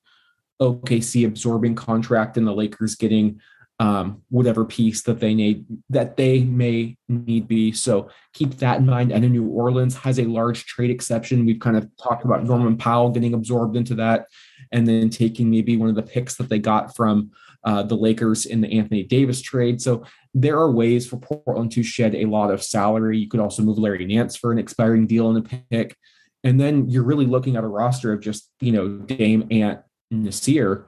[0.61, 3.39] OKC absorbing contract and the Lakers getting
[3.79, 7.71] um, whatever piece that they need that they may need be.
[7.73, 9.11] So keep that in mind.
[9.11, 11.45] And in New Orleans has a large trade exception.
[11.45, 14.27] We've kind of talked about Norman Powell getting absorbed into that,
[14.71, 17.31] and then taking maybe one of the picks that they got from
[17.65, 19.81] uh, the Lakers in the Anthony Davis trade.
[19.81, 23.17] So there are ways for Portland to shed a lot of salary.
[23.17, 25.97] You could also move Larry Nance for an expiring deal and a pick.
[26.43, 29.79] And then you're really looking at a roster of just, you know, Dame, Ant,
[30.13, 30.85] Nassir.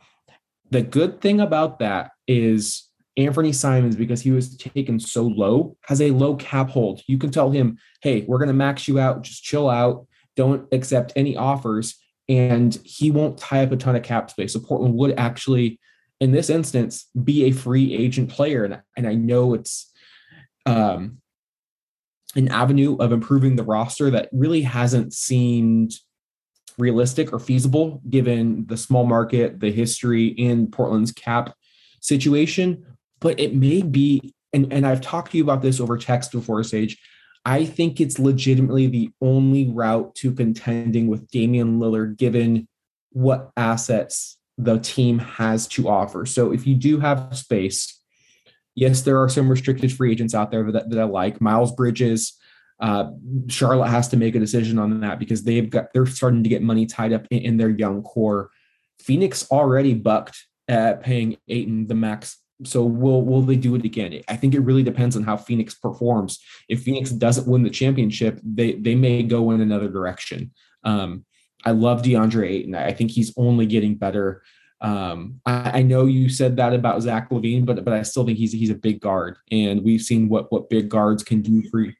[0.70, 2.84] The good thing about that is
[3.15, 7.01] Anthony Simons, because he was taken so low, has a low cap hold.
[7.07, 10.05] You can tell him, hey, we're going to max you out, just chill out,
[10.36, 11.95] don't accept any offers,
[12.30, 14.53] and he won't tie up a ton of cap space.
[14.53, 15.80] So Portland would actually,
[16.19, 18.65] in this instance, be a free agent player.
[18.65, 19.91] And, and I know it's
[20.67, 21.17] um,
[22.36, 25.93] an avenue of improving the roster that really hasn't seemed
[26.78, 31.55] realistic or feasible given the small market, the history, and Portland's cap
[32.08, 32.86] situation.
[33.20, 36.64] But it may be, and, and I've talked to you about this over text before,
[36.64, 36.97] Sage.
[37.45, 42.68] I think it's legitimately the only route to contending with Damian Lillard, given
[43.12, 46.26] what assets the team has to offer.
[46.26, 48.01] So if you do have space,
[48.76, 51.39] yes, there are some restricted free agents out there that, that I like.
[51.39, 52.38] Miles Bridges,
[52.80, 53.12] uh,
[53.47, 56.62] Charlotte has to make a decision on that because they've got they're starting to get
[56.62, 58.49] money tied up in, in their young core.
[58.99, 62.38] Phoenix already bucked at paying Ayton the max.
[62.63, 64.22] So will will they do it again?
[64.28, 66.39] I think it really depends on how Phoenix performs.
[66.68, 70.51] If Phoenix doesn't win the championship, they they may go in another direction.
[70.84, 71.26] Um,
[71.65, 72.76] I love DeAndre Ayton.
[72.76, 74.41] I think he's only getting better.
[74.82, 78.38] Um, I, I know you said that about Zach LaVine, but but I still think
[78.38, 81.82] he's he's a big guard, and we've seen what what big guards can do for
[81.82, 81.93] you.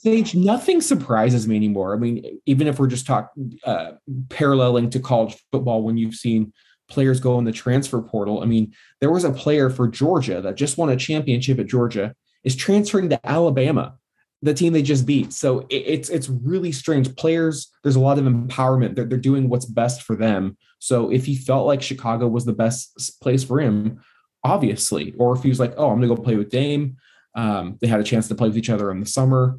[0.00, 1.94] Sage, nothing surprises me anymore.
[1.94, 3.92] I mean, even if we're just talking uh,
[4.28, 6.52] paralleling to college football, when you've seen
[6.88, 8.42] players go in the transfer portal.
[8.42, 12.14] I mean, there was a player for Georgia that just won a championship at Georgia,
[12.44, 13.96] is transferring to Alabama,
[14.42, 15.32] the team they just beat.
[15.32, 17.14] So it, it's it's really strange.
[17.16, 18.94] Players, there's a lot of empowerment.
[18.94, 20.56] They're, they're doing what's best for them.
[20.78, 24.00] So if he felt like Chicago was the best place for him,
[24.44, 26.96] obviously, or if he was like, oh, I'm gonna go play with Dame.
[27.34, 29.58] Um, they had a chance to play with each other in the summer.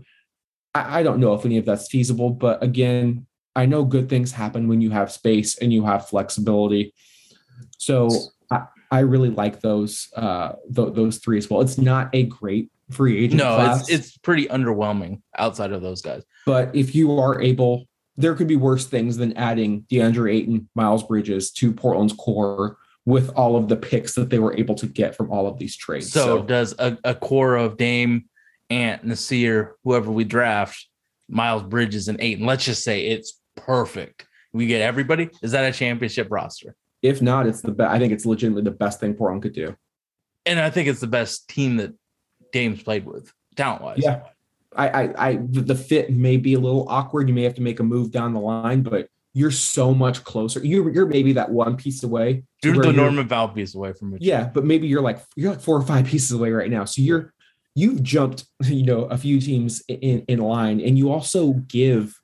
[0.80, 3.26] I, I don't know if any of that's feasible, but again,
[3.56, 6.94] I know good things happen when you have space and you have flexibility.
[7.78, 8.10] So
[8.52, 11.62] I, I really like those uh, th- those three as well.
[11.62, 16.02] It's not a great free agent No, class, it's it's pretty underwhelming outside of those
[16.02, 16.24] guys.
[16.46, 17.86] but if you are able,
[18.18, 23.30] there could be worse things than adding DeAndre Ayton, Miles Bridges to Portland's core with
[23.30, 26.12] all of the picks that they were able to get from all of these trades.
[26.12, 28.26] So, does a, a core of Dame,
[28.70, 30.88] Ant, Nassir, whoever we draft,
[31.28, 32.46] Miles Bridges and Ayton.
[32.46, 34.26] Let's just say it's perfect.
[34.54, 35.30] We get everybody.
[35.42, 36.76] Is that a championship roster?
[37.02, 37.92] if not, it's the best.
[37.92, 39.76] I think it's legitimately the best thing Portland could do.
[40.46, 41.94] And I think it's the best team that
[42.52, 44.00] Dame's played with, talent wise.
[44.00, 44.22] Yeah.
[44.76, 47.28] I, I, I, the fit may be a little awkward.
[47.28, 50.64] You may have to make a move down the line, but you're so much closer.
[50.64, 52.44] You're, you're maybe that one piece away.
[52.64, 54.22] You're the Norman Val piece away from it.
[54.22, 56.86] Yeah, but maybe you're like you're like four or five pieces away right now.
[56.86, 57.34] So you're
[57.76, 62.16] you've jumped, you know, a few teams in in line, and you also give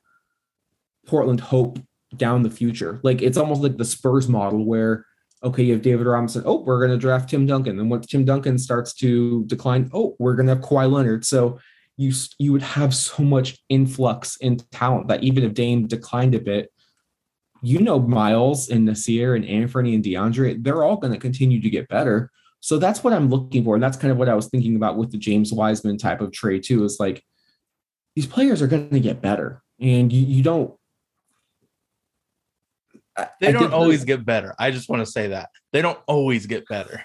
[1.06, 1.80] Portland hope
[2.16, 3.00] down the future.
[3.04, 5.06] Like it's almost like the Spurs model where
[5.44, 6.42] okay, you have David Robinson.
[6.46, 10.16] Oh, we're going to draft Tim Duncan, and once Tim Duncan starts to decline, oh,
[10.18, 11.26] we're going to have Kawhi Leonard.
[11.26, 11.60] So
[11.98, 16.40] you you would have so much influx in talent that even if Dame declined a
[16.40, 16.72] bit,
[17.62, 21.70] you know Miles and Nassir and Anthony and DeAndre, they're all going to continue to
[21.70, 22.32] get better.
[22.66, 23.76] So that's what I'm looking for.
[23.76, 26.32] And that's kind of what I was thinking about with the James Wiseman type of
[26.32, 27.24] trade, too, is like
[28.16, 29.62] these players are going to get better.
[29.80, 30.74] And you, you don't.
[33.16, 34.56] I- They I don't always get better.
[34.58, 35.50] I just want to say that.
[35.74, 37.04] They don't always get better.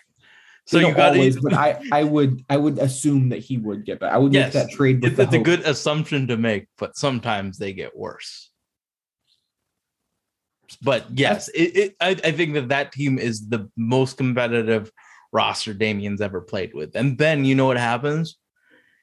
[0.65, 4.01] So you got always, but I, I would I would assume that he would get
[4.01, 4.15] better.
[4.15, 4.55] I would Yes.
[4.55, 8.51] make that trade with it's a good assumption to make, but sometimes they get worse.
[10.81, 14.91] But yes, it, it, I, I think that that team is the most competitive
[15.33, 16.95] roster Damian's ever played with.
[16.95, 18.37] And then you know what happens?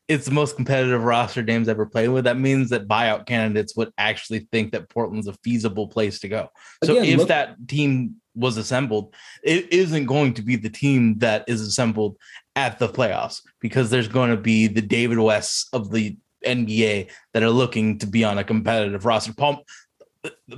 [0.07, 2.23] It's the most competitive roster Dame's ever played with.
[2.23, 6.49] That means that buyout candidates would actually think that Portland's a feasible place to go.
[6.83, 9.13] So Again, if look- that team was assembled,
[9.43, 12.17] it isn't going to be the team that is assembled
[12.55, 16.15] at the playoffs because there's going to be the David Wests of the
[16.45, 19.33] NBA that are looking to be on a competitive roster.
[19.33, 19.63] Paul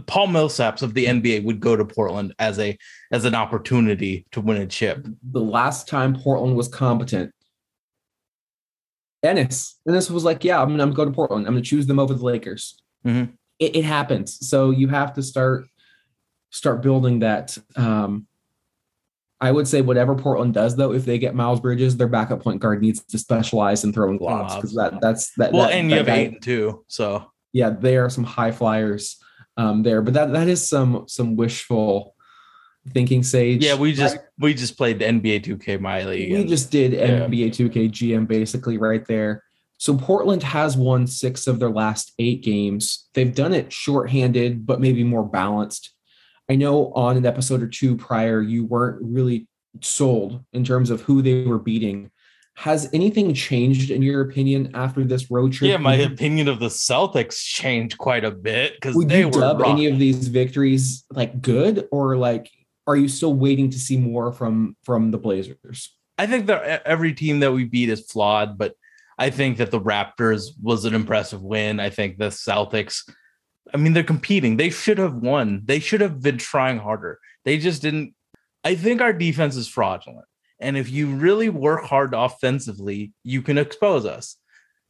[0.07, 2.78] Paul Millsaps of the NBA would go to Portland as a
[3.12, 5.05] as an opportunity to win a chip.
[5.32, 7.34] the last time Portland was competent.
[9.24, 9.78] Ennis.
[9.88, 11.45] Ennis was like, Yeah, I'm gonna, I'm going to Portland.
[11.47, 12.82] I'm gonna choose them over the Lakers.
[13.05, 13.34] Mhm.
[13.60, 14.47] It, it happens.
[14.47, 15.66] So you have to start
[16.51, 17.57] start building that.
[17.76, 18.28] Um,
[19.41, 22.60] I would say whatever Portland does, though, if they get Miles Bridges, their backup point
[22.62, 25.51] guard needs to specialize in throwing globs because that that's that.
[25.53, 26.84] Well, that- and you have guy- eight too.
[26.88, 29.18] So yeah, they are some high flyers
[29.60, 32.16] um, there, but that that is some some wishful
[32.93, 33.64] thinking, Sage.
[33.64, 36.32] yeah, we just we just played the NBA 2K My League.
[36.32, 37.28] we and- just did Yeah.
[37.28, 39.43] NBA 2K GM basically right there.
[39.78, 43.07] So Portland has won six of their last eight games.
[43.14, 45.91] They've done it shorthanded, but maybe more balanced.
[46.49, 49.47] I know on an episode or two prior, you weren't really
[49.82, 52.12] sold in terms of who they were beating.
[52.60, 55.70] Has anything changed in your opinion after this road trip?
[55.70, 59.62] yeah, my opinion of the Celtics changed quite a bit because they you were dub
[59.62, 59.70] rough.
[59.70, 62.51] any of these victories like good or like
[62.86, 65.95] are you still waiting to see more from from the Blazers?
[66.18, 68.76] I think that every team that we beat is flawed, but
[69.18, 71.80] I think that the Raptors was an impressive win.
[71.80, 73.10] I think the Celtics,
[73.74, 74.57] I mean, they're competing.
[74.57, 75.62] They should have won.
[75.64, 77.20] They should have been trying harder.
[77.45, 78.16] They just didn't.
[78.66, 80.26] I think our defense is fraudulent.
[80.60, 84.36] And if you really work hard offensively, you can expose us.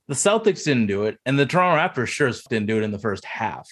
[0.08, 2.92] The Celtics didn't do it, and the Toronto Raptors sure as didn't do it in
[2.92, 3.70] the first half.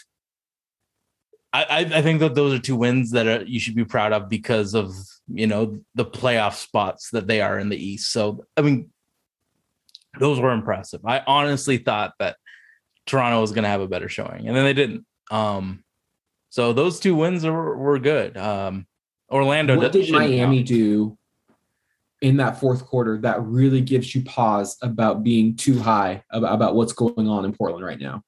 [1.51, 4.13] I, I, I think that those are two wins that are, you should be proud
[4.13, 4.93] of because of
[5.27, 8.11] you know the playoff spots that they are in the East.
[8.11, 8.91] So I mean,
[10.19, 11.01] those were impressive.
[11.05, 12.37] I honestly thought that
[13.07, 15.05] Toronto was going to have a better showing, and then they didn't.
[15.31, 15.83] Um,
[16.49, 18.37] so those two wins were, were good.
[18.37, 18.85] Um,
[19.31, 19.77] Orlando.
[19.77, 20.67] what did Miami count.
[20.67, 21.16] do
[22.21, 26.75] in that fourth quarter that really gives you pause about being too high about, about
[26.75, 28.23] what's going on in Portland right now?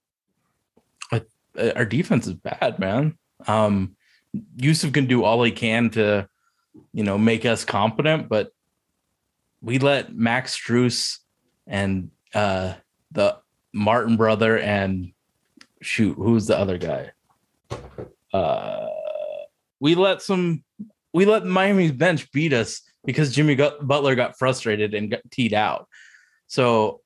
[1.75, 3.17] our defense is bad, man.
[3.47, 3.95] Um,
[4.57, 6.27] Jusuf can do all he can to,
[6.93, 8.51] you know, make us competent, but
[9.61, 11.17] we let Max Strus
[11.67, 12.73] and uh,
[13.11, 13.37] the
[13.73, 15.11] Martin brother and
[15.81, 17.11] shoot, who's the other guy?
[18.31, 18.87] Uh,
[19.79, 20.63] we let some,
[21.13, 25.87] we let Miami's bench beat us because Jimmy Butler got frustrated and got teed out.
[26.47, 27.01] So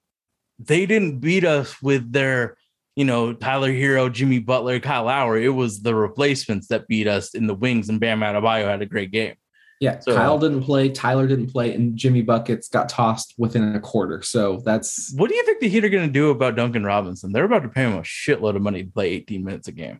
[0.59, 2.57] they didn't beat us with their
[2.95, 5.45] you know, Tyler Herro, Jimmy Butler, Kyle Lowry.
[5.45, 8.85] It was the replacements that beat us in the wings, and Bam Adebayo had a
[8.85, 9.35] great game.
[9.79, 13.79] Yeah, So- Kyle didn't play, Tyler didn't play, and Jimmy Buckets got tossed within a
[13.79, 14.21] quarter.
[14.21, 17.31] So that's What do you think the Heat are going to do about Duncan Robinson?
[17.31, 19.99] They're about to pay him a shitload of money to play 18 minutes a game.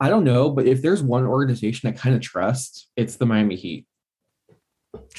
[0.00, 3.56] I don't know, but if there's one organization I kind of trust, it's the Miami
[3.56, 3.86] Heat.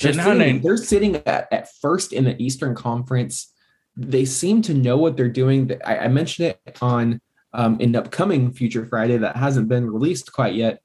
[0.02, 3.54] They're sitting, they're sitting at, at first in the Eastern Conference.
[3.96, 5.72] They seem to know what they're doing.
[5.86, 7.20] I, I mentioned it on
[7.54, 10.82] um, an upcoming Future Friday that hasn't been released quite yet.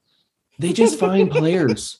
[0.58, 1.98] They just find players.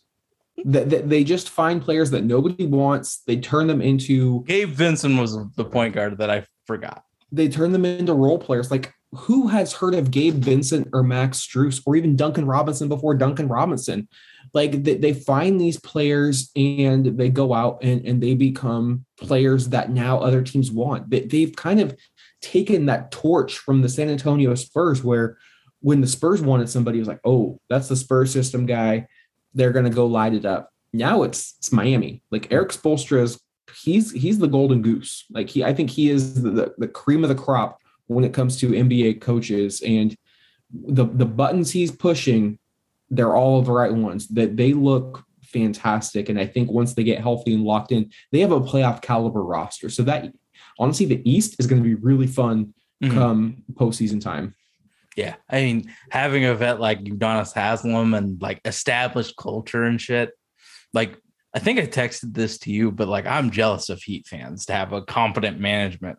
[0.65, 3.23] That that they just find players that nobody wants.
[3.27, 7.05] They turn them into Gabe Vincent was the point guard that I forgot.
[7.33, 8.71] they turn them into role players.
[8.71, 13.15] Like who has heard of Gabe Vincent or Max Strus or even Duncan Robinson before
[13.15, 14.09] Duncan Robinson?
[14.55, 19.69] Like they, they find these players and they go out and, and they become players
[19.71, 21.11] that now other teams want.
[21.11, 21.97] They, they've kind of
[22.41, 25.39] taken that torch from the San Antonio Spurs, where
[25.81, 29.07] when the Spurs wanted somebody, was like, oh, that's the Spurs system guy.
[29.55, 30.71] They're gonna go light it up.
[30.93, 32.23] Now it's it's Miami.
[32.31, 33.41] Like Erik Spoelstra is
[33.83, 35.25] he's he's the golden goose.
[35.31, 38.35] Like he, I think he is the, the, the cream of the crop when it
[38.35, 40.17] comes to NBA coaches and
[40.73, 42.59] the the buttons he's pushing,
[43.13, 44.27] they're all the right ones.
[44.29, 46.29] That they look fantastic.
[46.29, 49.45] And I think once they get healthy and locked in, they have a playoff caliber
[49.45, 49.91] roster.
[49.91, 50.33] So that
[50.79, 53.15] honestly, the East is going to be really fun Mhm.
[53.15, 54.55] come postseason time.
[55.17, 55.35] Yeah.
[55.51, 60.31] I mean, having a vet like Udonis Haslem and like established culture and shit.
[60.95, 61.19] Like,
[61.55, 64.73] I think I texted this to you, but like, I'm jealous of Heat fans to
[64.73, 66.19] have a competent management.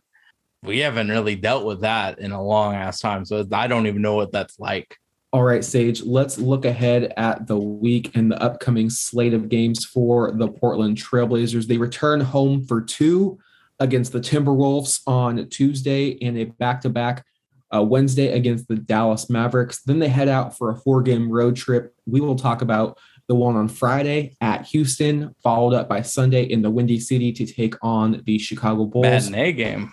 [0.61, 3.25] We haven't really dealt with that in a long ass time.
[3.25, 4.95] So I don't even know what that's like.
[5.33, 9.83] All right, Sage, let's look ahead at the week and the upcoming slate of games
[9.83, 11.65] for the Portland Trailblazers.
[11.65, 13.39] They return home for two
[13.79, 17.25] against the Timberwolves on Tuesday and a back to back
[17.71, 19.81] Wednesday against the Dallas Mavericks.
[19.81, 21.95] Then they head out for a four game road trip.
[22.05, 26.61] We will talk about the one on Friday at Houston, followed up by Sunday in
[26.61, 29.05] the Windy City to take on the Chicago Bulls.
[29.05, 29.91] Matinee game.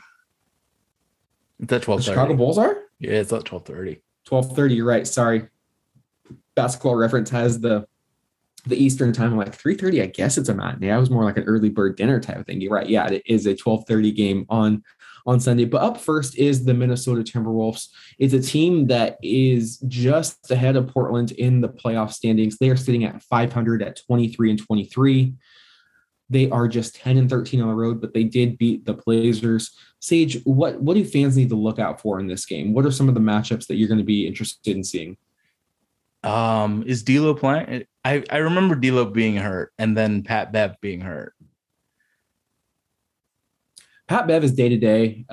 [1.61, 2.77] It's at 12 Chicago Bulls are?
[2.99, 4.03] Yeah, it's at 1230.
[4.31, 4.77] 12:30.
[4.77, 5.07] You're right.
[5.07, 5.49] Sorry.
[6.55, 7.87] Basketball reference has the
[8.67, 9.33] the Eastern time.
[9.33, 10.03] I'm like 3:30.
[10.03, 10.91] I guess it's a matinee.
[10.91, 12.61] I was more like an early bird dinner type of thing.
[12.61, 12.89] You're right.
[12.89, 14.83] Yeah, it is a 12:30 game on
[15.27, 15.65] on Sunday.
[15.65, 17.89] But up first is the Minnesota Timberwolves.
[18.19, 22.59] It's a team that is just ahead of Portland in the playoff standings.
[22.59, 25.35] They are sitting at 500 at 23 and 23.
[26.31, 29.77] They are just 10 and 13 on the road, but they did beat the Blazers.
[29.99, 32.73] Sage, what what do fans need to look out for in this game?
[32.73, 35.17] What are some of the matchups that you're going to be interested in seeing?
[36.23, 37.85] Um, is D'Lo playing?
[38.05, 41.35] I I remember D'Lo being hurt, and then Pat Bev being hurt.
[44.07, 45.25] Pat Bev is day to day.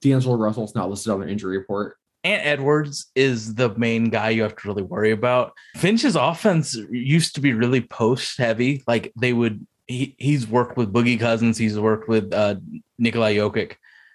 [0.00, 1.96] D'Angelo Russell's not listed on their injury report.
[2.26, 5.52] Ant Edwards is the main guy you have to really worry about.
[5.76, 8.82] Finch's offense used to be really post heavy.
[8.88, 12.56] Like they would, he, he's worked with Boogie Cousins, he's worked with uh,
[12.98, 13.74] Nikolai Jokic.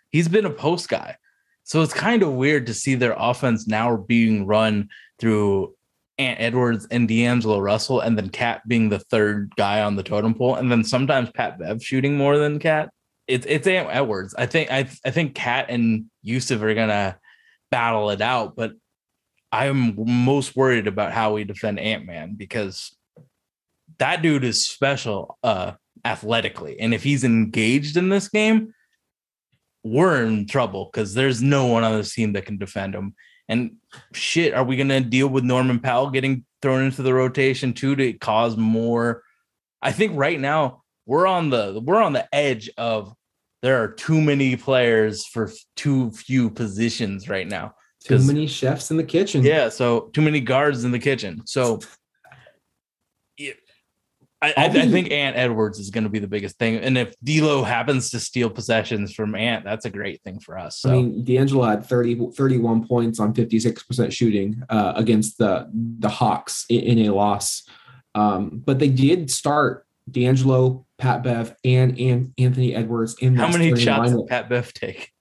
[0.09, 1.17] He's been a post guy.
[1.63, 5.76] So it's kind of weird to see their offense now being run through
[6.17, 10.34] Ant Edwards and D'Angelo Russell, and then Cat being the third guy on the totem
[10.34, 12.89] pole, and then sometimes Pat Bev shooting more than Cat.
[13.28, 14.36] It's it's Ant Edwards.
[14.38, 17.17] I think I I think Cat and Jusuf are gonna
[17.72, 18.74] battle it out, but
[19.51, 22.95] I'm most worried about how we defend Ant Man because
[24.01, 25.73] that dude is special uh
[26.03, 26.79] athletically.
[26.79, 28.73] And if he's engaged in this game,
[29.83, 33.13] we're in trouble because there's no one on this team that can defend him.
[33.47, 33.75] And
[34.13, 38.13] shit, are we gonna deal with Norman Powell getting thrown into the rotation too to
[38.13, 39.21] cause more?
[39.83, 43.13] I think right now we're on the we're on the edge of
[43.61, 47.75] there are too many players for too few positions right now.
[48.03, 49.43] Too many chefs in the kitchen.
[49.43, 51.43] Yeah, so too many guards in the kitchen.
[51.45, 51.79] So
[54.43, 56.77] I, I, I think Ant Edwards is going to be the biggest thing.
[56.77, 60.79] And if D'Lo happens to steal possessions from Ant, that's a great thing for us.
[60.79, 66.09] So I mean, D'Angelo had 30, 31 points on 56% shooting uh, against the the
[66.09, 67.63] Hawks in, in a loss.
[68.15, 73.75] Um, but they did start D'Angelo, Pat Bev, and, and Anthony Edwards in how many
[73.75, 74.17] shots lineup.
[74.17, 75.11] did Pat Bev take?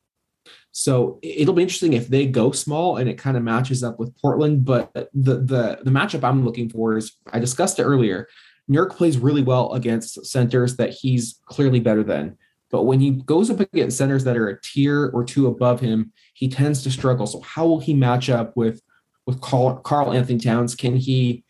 [0.72, 4.16] So it'll be interesting if they go small and it kind of matches up with
[4.20, 4.64] Portland.
[4.64, 8.28] But the the the matchup I'm looking for is I discussed it earlier.
[8.74, 12.36] York plays really well against centers that he's clearly better than.
[12.70, 16.12] But when he goes up against centers that are a tier or two above him,
[16.34, 17.26] he tends to struggle.
[17.26, 18.80] So how will he match up with
[19.26, 20.74] with Karl, Carl Anthony Towns?
[20.74, 21.44] Can he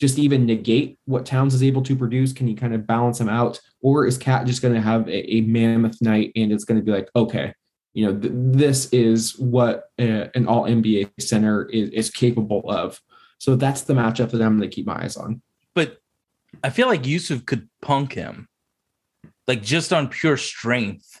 [0.00, 2.32] just even negate what Towns is able to produce?
[2.32, 3.60] Can he kind of balance him out?
[3.80, 6.84] Or is Cat just going to have a, a mammoth night and it's going to
[6.84, 7.54] be like, okay,
[7.94, 13.00] you know, th- this is what uh, an all NBA center is, is capable of.
[13.38, 15.40] So that's the matchup that I'm going to keep my eyes on.
[15.74, 15.98] But
[16.62, 18.48] I feel like Jusuf could punk him,
[19.46, 21.20] like just on pure strength.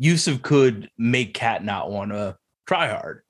[0.00, 3.22] Jusuf could make Cat not want to try hard.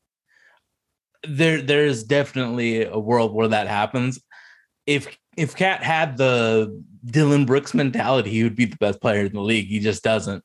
[1.26, 4.20] There, there is definitely a world where that happens.
[4.86, 9.32] If if Cat had the Dillon Brooks mentality, he would be the best player in
[9.32, 9.66] the league.
[9.66, 10.44] He just doesn't.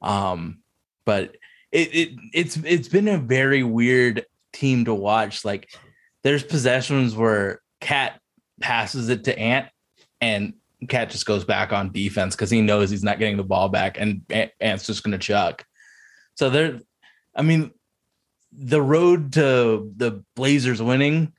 [0.00, 0.60] Um,
[1.06, 1.36] but
[1.72, 5.44] it, it it's it's been a very weird team to watch.
[5.44, 5.68] Like
[6.22, 8.20] there's possessions where Cat
[8.60, 9.68] passes it to Ant
[10.24, 10.54] and
[10.88, 13.98] Cat just goes back on defense because he knows he's not getting the ball back
[13.98, 14.22] and
[14.60, 15.64] Ant's just gonna chuck.
[16.34, 16.80] So there,
[17.36, 17.72] I mean,
[18.52, 21.32] the road to the Blazers winning,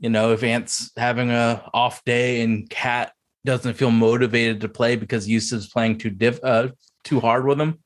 [0.00, 3.12] you know, if Ant's having a off day and Cat
[3.44, 6.68] doesn't feel motivated to play because Jusuf's playing too diff uh,
[7.04, 7.80] too hard with him,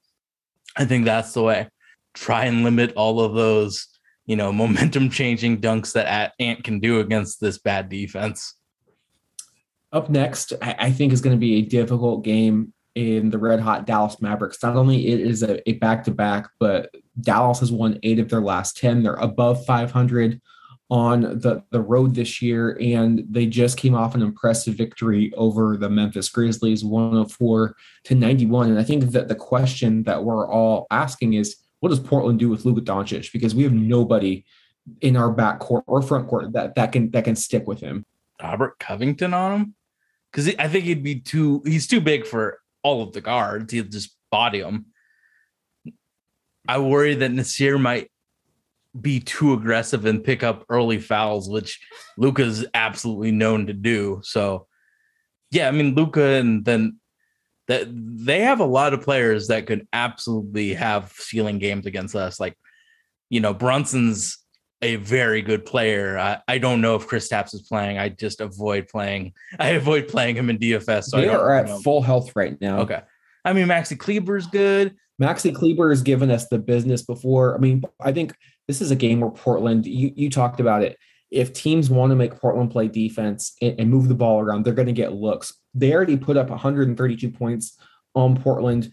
[0.76, 1.68] I think that's the way.
[2.14, 3.88] Try and limit all of those,
[4.26, 8.54] you know, momentum changing dunks that Ant can do against this bad defense.
[9.92, 13.60] Up next, I I think is going to be a difficult game in the red
[13.60, 14.62] hot Dallas Mavericks.
[14.62, 18.76] Not only it is a, a back-to-back, but Dallas has won eight of their last
[18.76, 19.04] 10.
[19.04, 20.40] They're above 500
[20.90, 25.76] on the, the road this year, and they just came off an impressive victory over
[25.76, 28.70] the Memphis Grizzlies, 104 to 91.
[28.70, 32.48] And I think that the question that we're all asking is, what does Portland do
[32.48, 33.30] with Luka Doncic?
[33.32, 34.44] Because we have nobody
[35.02, 38.04] in our backcourt or front court that, that can that can stick with him.
[38.42, 39.74] Robert Covington on him
[40.30, 41.62] because I think he'd be too.
[41.64, 43.72] He's too big for all of the guards.
[43.72, 44.86] He'll just body him.
[46.66, 48.10] I worry that Nassir might
[48.98, 51.80] be too aggressive and pick up early fouls, which
[52.16, 54.20] Luka's absolutely known to do.
[54.22, 54.66] So,
[55.50, 56.98] yeah, I mean Luka, and then
[57.68, 62.40] that they have a lot of players that could absolutely have ceiling games against us.
[62.40, 62.56] Like,
[63.30, 64.38] you know, Brunson's
[64.82, 66.18] a very good player.
[66.18, 67.98] I, I don't know if Kristaps is playing.
[67.98, 69.32] I just avoid playing.
[69.58, 71.04] I avoid playing him in DFS.
[71.04, 71.80] So I they are at know.
[71.80, 72.80] full health right now.
[72.80, 73.00] Okay.
[73.44, 74.94] I mean, Maxi Kleber's good.
[75.20, 77.54] Maxi Kleber has given us the business before.
[77.54, 78.34] I mean, I think
[78.68, 80.96] this is a game where Portland, you, you talked about it.
[81.30, 84.72] If teams want to make Portland play defense and, and move the ball around, they're
[84.72, 85.52] going to get looks.
[85.74, 87.76] They already put up 132 points
[88.14, 88.92] on Portland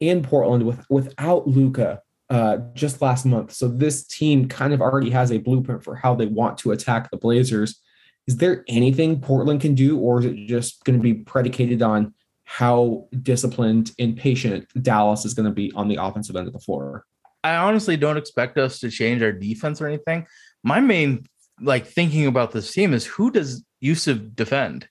[0.00, 3.52] in Portland with without Luka uh, just last month.
[3.52, 7.10] So this team kind of already has a blueprint for how they want to attack
[7.10, 7.80] the Blazers.
[8.26, 12.14] Is there anything Portland can do, or is it just going to be predicated on
[12.44, 16.58] how disciplined and patient Dallas is going to be on the offensive end of the
[16.58, 17.04] floor?
[17.44, 20.26] I honestly don't expect us to change our defense or anything.
[20.64, 21.26] My main
[21.60, 24.88] like thinking about this team is who does Jusuf defend?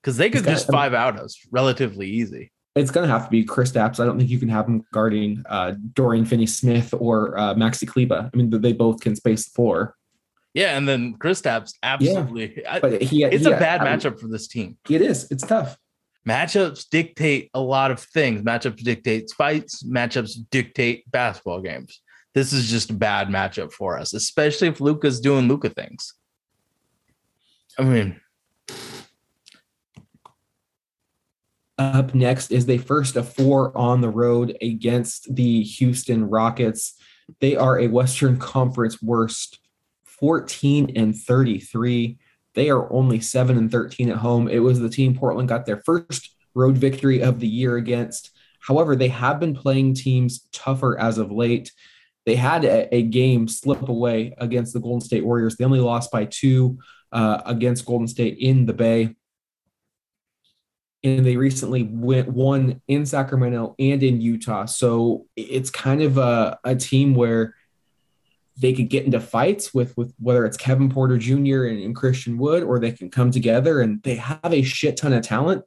[0.00, 2.52] Because they could just five out us relatively easy.
[2.76, 3.98] It's going to have to be Kristaps.
[3.98, 8.30] I don't think you can have him guarding uh, Dorian Finney-Smith or uh, Maxi Kleber.
[8.32, 9.96] I mean, they both can space the floor.
[10.52, 12.66] Yeah, and then Kristaps absolutely.
[12.66, 14.76] I- But he, it's he- a bad I matchup for this team.
[14.88, 15.30] It is.
[15.30, 15.76] It's tough.
[16.28, 18.42] Matchups dictate a lot of things.
[18.42, 19.82] Matchups dictate fights.
[19.84, 22.00] Matchups dictate basketball games.
[22.34, 26.12] This is just a bad matchup for us, especially if Luka's doing Luka things.
[27.78, 28.20] I mean,
[31.78, 36.94] Up next is they first of four on the road against the Houston Rockets.
[37.40, 39.60] They are a Western Conference worst
[40.04, 42.18] 14 and 33.
[42.54, 44.48] They are only 7 and 13 at home.
[44.48, 48.30] It was the team Portland got their first road victory of the year against.
[48.60, 51.72] However, they have been playing teams tougher as of late.
[52.24, 55.56] They had a, a game slip away against the Golden State Warriors.
[55.56, 56.78] They only lost by two
[57.12, 59.14] uh, against Golden State in the Bay
[61.06, 64.64] and they recently went won in Sacramento and in Utah.
[64.66, 67.54] So it's kind of a, a team where
[68.56, 71.66] they could get into fights with with whether it's Kevin Porter Jr.
[71.66, 75.12] And, and Christian Wood, or they can come together and they have a shit ton
[75.12, 75.64] of talent.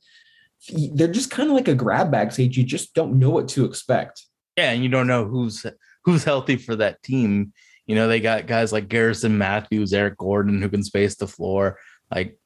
[0.94, 2.58] They're just kind of like a grab bag stage.
[2.58, 4.26] You just don't know what to expect.
[4.58, 5.66] yeah, and you don't know who's
[6.04, 7.54] who's healthy for that team.
[7.86, 11.78] You know, they got guys like Garrison Matthews, Eric Gordon, who can space the floor.
[12.14, 12.38] Like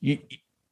[0.00, 0.18] you,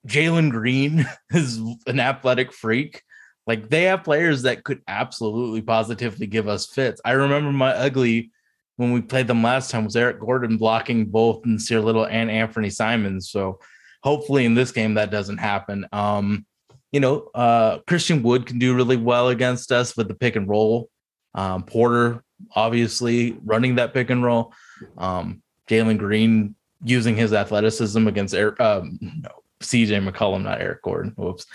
[0.07, 3.03] Jalen Green is an athletic freak.
[3.47, 7.01] Like they have players that could absolutely positively give us fits.
[7.05, 8.31] I remember my ugly
[8.77, 12.71] when we played them last time was Eric Gordon blocking both Nassir Little and Anthony
[12.71, 13.31] Simons.
[13.31, 13.61] So
[14.03, 15.87] hopefully in this game that doesn't happen.
[15.93, 16.47] Um,
[16.91, 20.49] you know, uh, Christian Wood can do really well against us with the pick and
[20.49, 20.89] roll.
[21.35, 22.23] Um, Porter
[22.55, 24.53] obviously running that pick and roll.
[24.97, 29.31] Um, Jalen Green using his athleticism against Eric, um, no,
[29.65, 31.13] CJ McCollum, not Eric Gordon.
[31.17, 31.47] Whoops.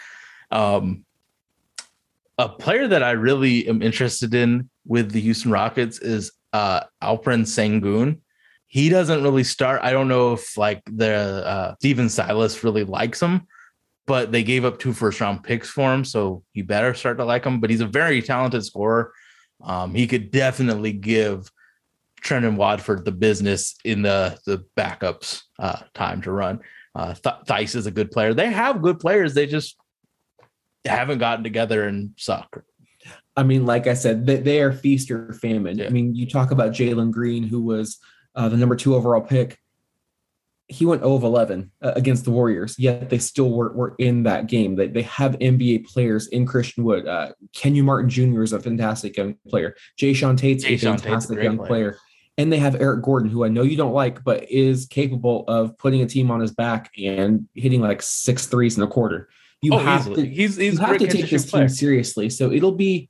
[0.51, 1.05] Um,
[2.37, 7.43] a player that I really am interested in with the Houston Rockets is uh, Alperen
[7.45, 8.19] Sengun.
[8.67, 9.81] he doesn't really start.
[9.83, 13.45] I don't know if like the uh, Stephen Silas really likes him,
[14.07, 17.25] but they gave up two first round picks for him, so you better start to
[17.25, 17.59] like him.
[17.59, 19.11] But he's a very talented scorer.
[19.61, 21.51] Um, he could definitely give
[22.23, 26.61] Trendon Watford the business in the the backups uh, time to run.
[26.95, 28.33] Uh, Th- Thice is a good player.
[28.33, 29.33] They have good players.
[29.33, 29.77] They just
[30.85, 32.63] haven't gotten together and suck.
[33.35, 35.77] I mean, like I said, they, they are feast or famine.
[35.77, 35.85] Yeah.
[35.85, 37.97] I mean, you talk about Jalen Green, who was
[38.35, 39.57] uh, the number two overall pick.
[40.67, 44.23] He went 0 of 11 uh, against the Warriors, yet they still were, were in
[44.23, 44.75] that game.
[44.75, 47.07] They, they have NBA players in Christian Wood.
[47.07, 48.43] Uh, Kenyon Martin Jr.
[48.43, 49.75] is a fantastic young player.
[49.99, 51.67] Jae'Sean Tate's Jay a Sean Tate's a fantastic young player.
[51.67, 51.97] player.
[52.39, 55.77] And they have Eric Gordon, who I know you don't like, but is capable of
[55.77, 59.27] putting a team on his back and hitting like six threes in a quarter.
[59.61, 60.23] You oh, have easily.
[60.23, 62.29] to he's he's you have to take this shoot team seriously.
[62.29, 63.09] So it'll be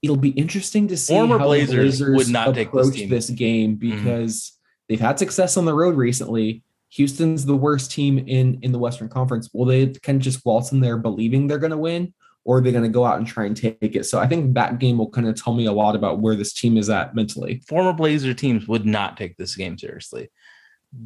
[0.00, 3.10] it'll be interesting to see Former how Blazers Blazers would not take this approach team.
[3.10, 3.80] this game mm.
[3.80, 4.52] because
[4.88, 6.62] they've had success on the road recently.
[6.92, 9.50] Houston's the worst team in in the Western Conference.
[9.52, 12.14] Will they kind of just waltz in there believing they're going to win,
[12.44, 14.06] or are they going to go out and try and take it?
[14.06, 16.52] So I think that game will kind of tell me a lot about where this
[16.52, 17.62] team is at mentally.
[17.68, 20.30] Former Blazer teams would not take this game seriously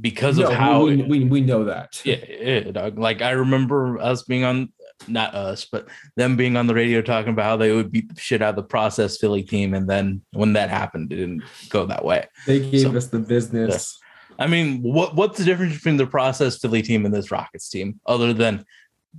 [0.01, 2.01] because No, of how we, we, we know that.
[2.05, 2.99] Yeah, yeah, dog.
[2.99, 4.73] Like I remember us being on,
[5.09, 8.21] not us, but them being on the radio talking about how they would beat the
[8.21, 11.85] shit out of the process Philly team, and then when that happened, it didn't go
[11.87, 12.27] that way.
[12.47, 13.99] They gave So- us the business.
[14.37, 18.01] I mean, what what's the difference between the process Philly team and this Rockets team,
[18.07, 18.65] other than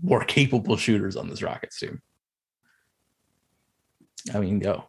[0.01, 2.01] more capable shooters on this Rockets team?
[4.33, 4.85] I mean, go.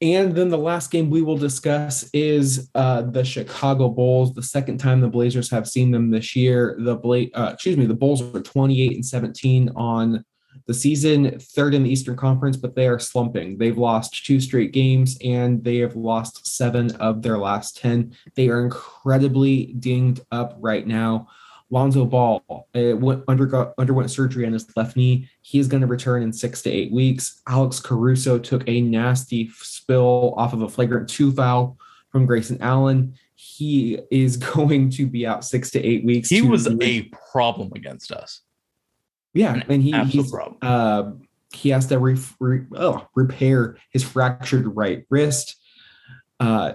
[0.00, 4.34] And then the last game we will discuss is uh, the Chicago Bulls.
[4.34, 6.76] The second time the Blazers have seen them this year.
[6.80, 10.24] The Bla- uh, excuse me, the Bulls are 28 and 17 on
[10.66, 13.58] the season, third in the Eastern Conference, but they are slumping.
[13.58, 18.14] They've lost two straight games and they have lost seven of their last 10.
[18.34, 21.28] They are incredibly dinged up right now.
[21.72, 25.26] Lonzo Ball uh, went, undergo, underwent surgery on his left knee.
[25.40, 27.40] He is going to return in six to eight weeks.
[27.48, 31.78] Alex Caruso took a nasty spill off of a flagrant two foul
[32.10, 33.14] from Grayson Allen.
[33.34, 36.28] He is going to be out six to eight weeks.
[36.28, 38.42] He was a problem against us.
[39.32, 41.12] yeah, and he, he's uh,
[41.54, 45.56] he has to re- re- oh, repair his fractured right wrist.
[46.38, 46.74] Uh,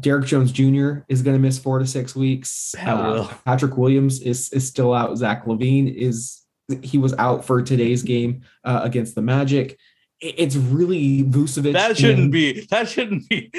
[0.00, 1.00] Derrick Jones Jr.
[1.08, 2.74] is going to miss four to six weeks.
[2.78, 3.28] Uh.
[3.44, 5.16] Patrick Williams is is still out.
[5.18, 6.42] Zach LaVine is
[6.82, 9.78] he was out for today's game uh, against the Magic.
[10.20, 11.74] It- It's really Vucevic.
[11.74, 12.66] That shouldn't and- be.
[12.70, 13.50] That shouldn't be.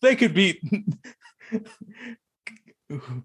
[0.00, 0.60] They could beat.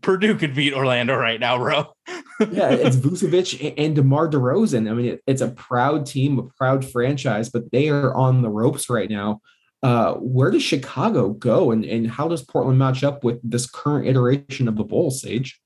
[0.02, 1.94] Purdue could beat Orlando right now, bro.
[2.40, 4.90] yeah, it's Vucevic and DeMar DeRozan.
[4.90, 8.50] I mean, it, it's a proud team, a proud franchise, but they are on the
[8.50, 9.42] ropes right now.
[9.82, 14.08] Uh, where does Chicago go, and and how does Portland match up with this current
[14.08, 15.22] iteration of the Bulls?
[15.22, 15.60] Sage,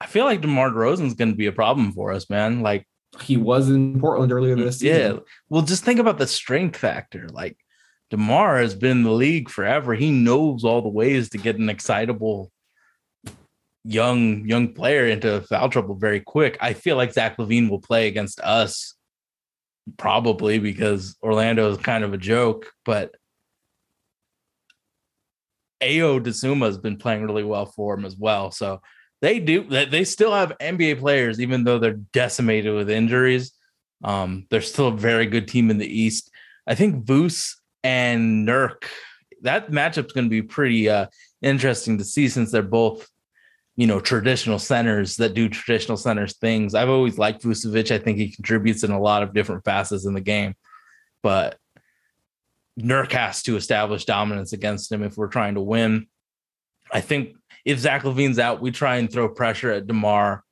[0.00, 2.60] I feel like DeMar DeRozan's going to be a problem for us, man.
[2.60, 2.86] Like,
[3.20, 5.14] he was in Portland earlier this season.
[5.16, 5.20] yeah.
[5.48, 7.28] Well, just think about the strength factor.
[7.28, 7.56] Like,
[8.10, 9.94] DeMar has been in the league forever.
[9.94, 12.52] He knows all the ways to get an excitable
[13.84, 16.58] young young player into foul trouble very quick.
[16.60, 18.94] I feel like Zach LaVine will play against us
[19.96, 23.14] probably because Orlando is kind of a joke, but
[25.80, 28.50] Ayo Dosunmu has been playing really well for him as well.
[28.50, 28.80] So
[29.20, 33.52] they do they still have NBA players, even though they're decimated with injuries.
[34.04, 36.30] Um, they're still a very good team in the East.
[36.66, 38.84] I think Voos and Nurk,
[39.42, 41.06] that matchup's going to be pretty uh,
[41.42, 43.08] interesting to see since they're both,
[43.78, 46.74] you know, traditional centers that do traditional centers things.
[46.74, 47.92] I've always liked Vucevic.
[47.92, 50.56] I think he contributes in a lot of different facets in the game,
[51.22, 51.56] but
[52.76, 56.08] Nurk has to establish dominance against him if we're trying to win.
[56.92, 60.42] I think if Zach LaVine's out, we try and throw pressure at DeMar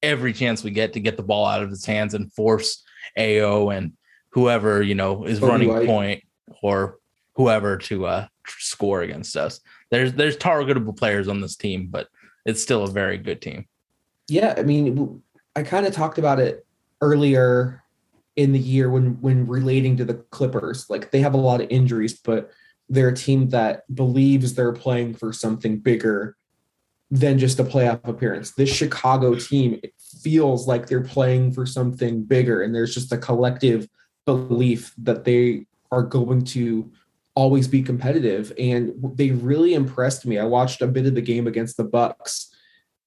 [0.00, 2.84] every chance we get to get the ball out of his hands and force
[3.18, 3.94] Ayo and
[4.30, 6.22] whoever, you know, is running point
[6.62, 6.98] or
[7.34, 9.58] whoever to uh score against us.
[9.90, 12.06] There's there's targetable players on this team, but
[12.46, 13.66] it's still a very good team.
[14.28, 15.22] Yeah, I mean,
[15.54, 16.64] I kind of talked about it
[17.02, 17.82] earlier
[18.36, 20.88] in the year when when relating to the Clippers.
[20.88, 22.50] Like they have a lot of injuries, but
[22.88, 26.36] they're a team that believes they're playing for something bigger
[27.10, 28.52] than just a playoff appearance.
[28.52, 29.80] This Chicago team
[30.22, 33.88] feels like they're playing for something bigger, and there's just a collective
[34.24, 36.90] belief that they are going to
[37.36, 38.52] always be competitive.
[38.58, 40.38] And they really impressed me.
[40.38, 42.52] I watched a bit of the game against the Bucks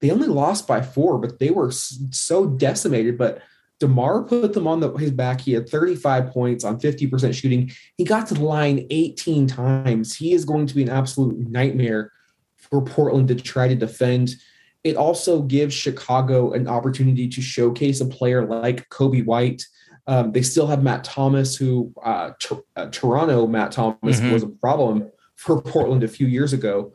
[0.01, 3.17] they only lost by four, but they were so decimated.
[3.17, 3.41] But
[3.79, 5.41] DeMar put them on the, his back.
[5.41, 7.71] He had 35 points on 50% shooting.
[7.97, 10.15] He got to the line 18 times.
[10.15, 12.11] He is going to be an absolute nightmare
[12.57, 14.35] for Portland to try to defend.
[14.83, 19.65] It also gives Chicago an opportunity to showcase a player like Coby White.
[20.09, 24.33] Um, they still have Matt Thomas, who uh, Tor- uh, Toronto Matt Thomas Mhm.
[24.33, 26.93] was a problem for Portland a few years ago.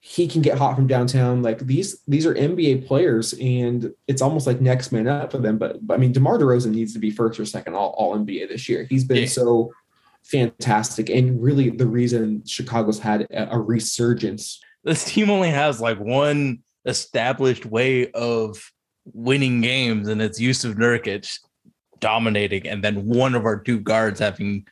[0.00, 1.42] He can get hot from downtown.
[1.42, 5.58] Like these, these are NBA players, and it's almost like next man up for them.
[5.58, 8.48] But, but I mean, DeMar DeRozan needs to be first or second all, all NBA
[8.48, 8.84] this year.
[8.90, 9.26] He's been Yeah.
[9.26, 9.70] so
[10.24, 14.60] fantastic, and really the reason Chicago's had a, a resurgence.
[14.84, 18.72] this team only has like one established way of
[19.12, 21.38] winning games, and it's Jusuf Nurkic
[22.00, 24.66] dominating, and then one of our two guards having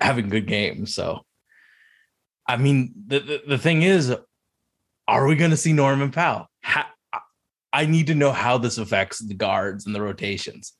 [0.00, 0.94] having good games.
[0.94, 1.24] So,
[2.48, 4.14] I mean, the the, the thing is,
[5.08, 6.48] are we going to see Norman Powell?
[6.64, 6.92] Ha-
[7.72, 10.72] I- need to know how this affects the guards and the rotations.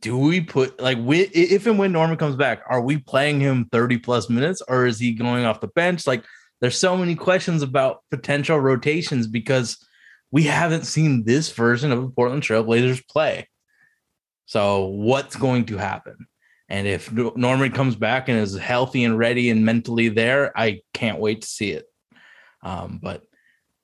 [0.00, 3.68] Do we put like wi- if and when Norman comes back, are we playing him
[3.70, 6.06] 30 plus minutes or is he going off the bench?
[6.06, 6.24] Like
[6.60, 9.78] there's so many questions about potential rotations because
[10.32, 13.48] we haven't seen this version of the Portland Trailblazers play.
[14.46, 16.26] So what's going to happen?
[16.68, 21.20] And if Norman comes back and is healthy and ready and mentally there, I can't
[21.20, 21.84] wait to see it.
[22.62, 23.22] Um, but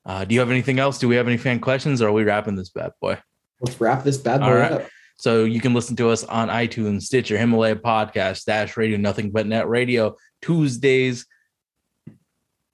[0.04, 0.98] uh, do you have anything else?
[0.98, 3.18] Do we have any fan questions or are we wrapping this bad boy?
[3.60, 4.72] Let's wrap this bad boy All right.
[4.72, 4.88] up.
[5.16, 9.46] So you can listen to us on iTunes, Stitcher, Himalaya Podcast, Dash Radio, Nothing But
[9.46, 11.26] Net Radio, Tuesdays.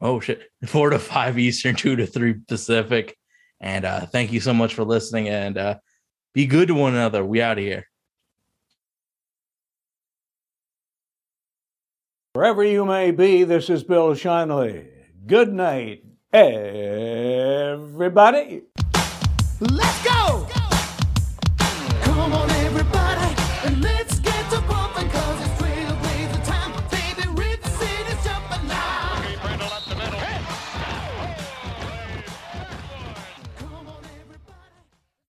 [0.01, 3.15] Oh shit, four to five Eastern, two to three Pacific.
[3.60, 5.28] And uh, thank you so much for listening.
[5.28, 5.74] And uh,
[6.39, 7.24] be good to one another.
[7.24, 7.89] We out of here.
[12.32, 14.86] Wherever you may be, this is Bill Shinley.
[15.27, 17.82] Good night, everybody.
[19.59, 20.48] Let's go!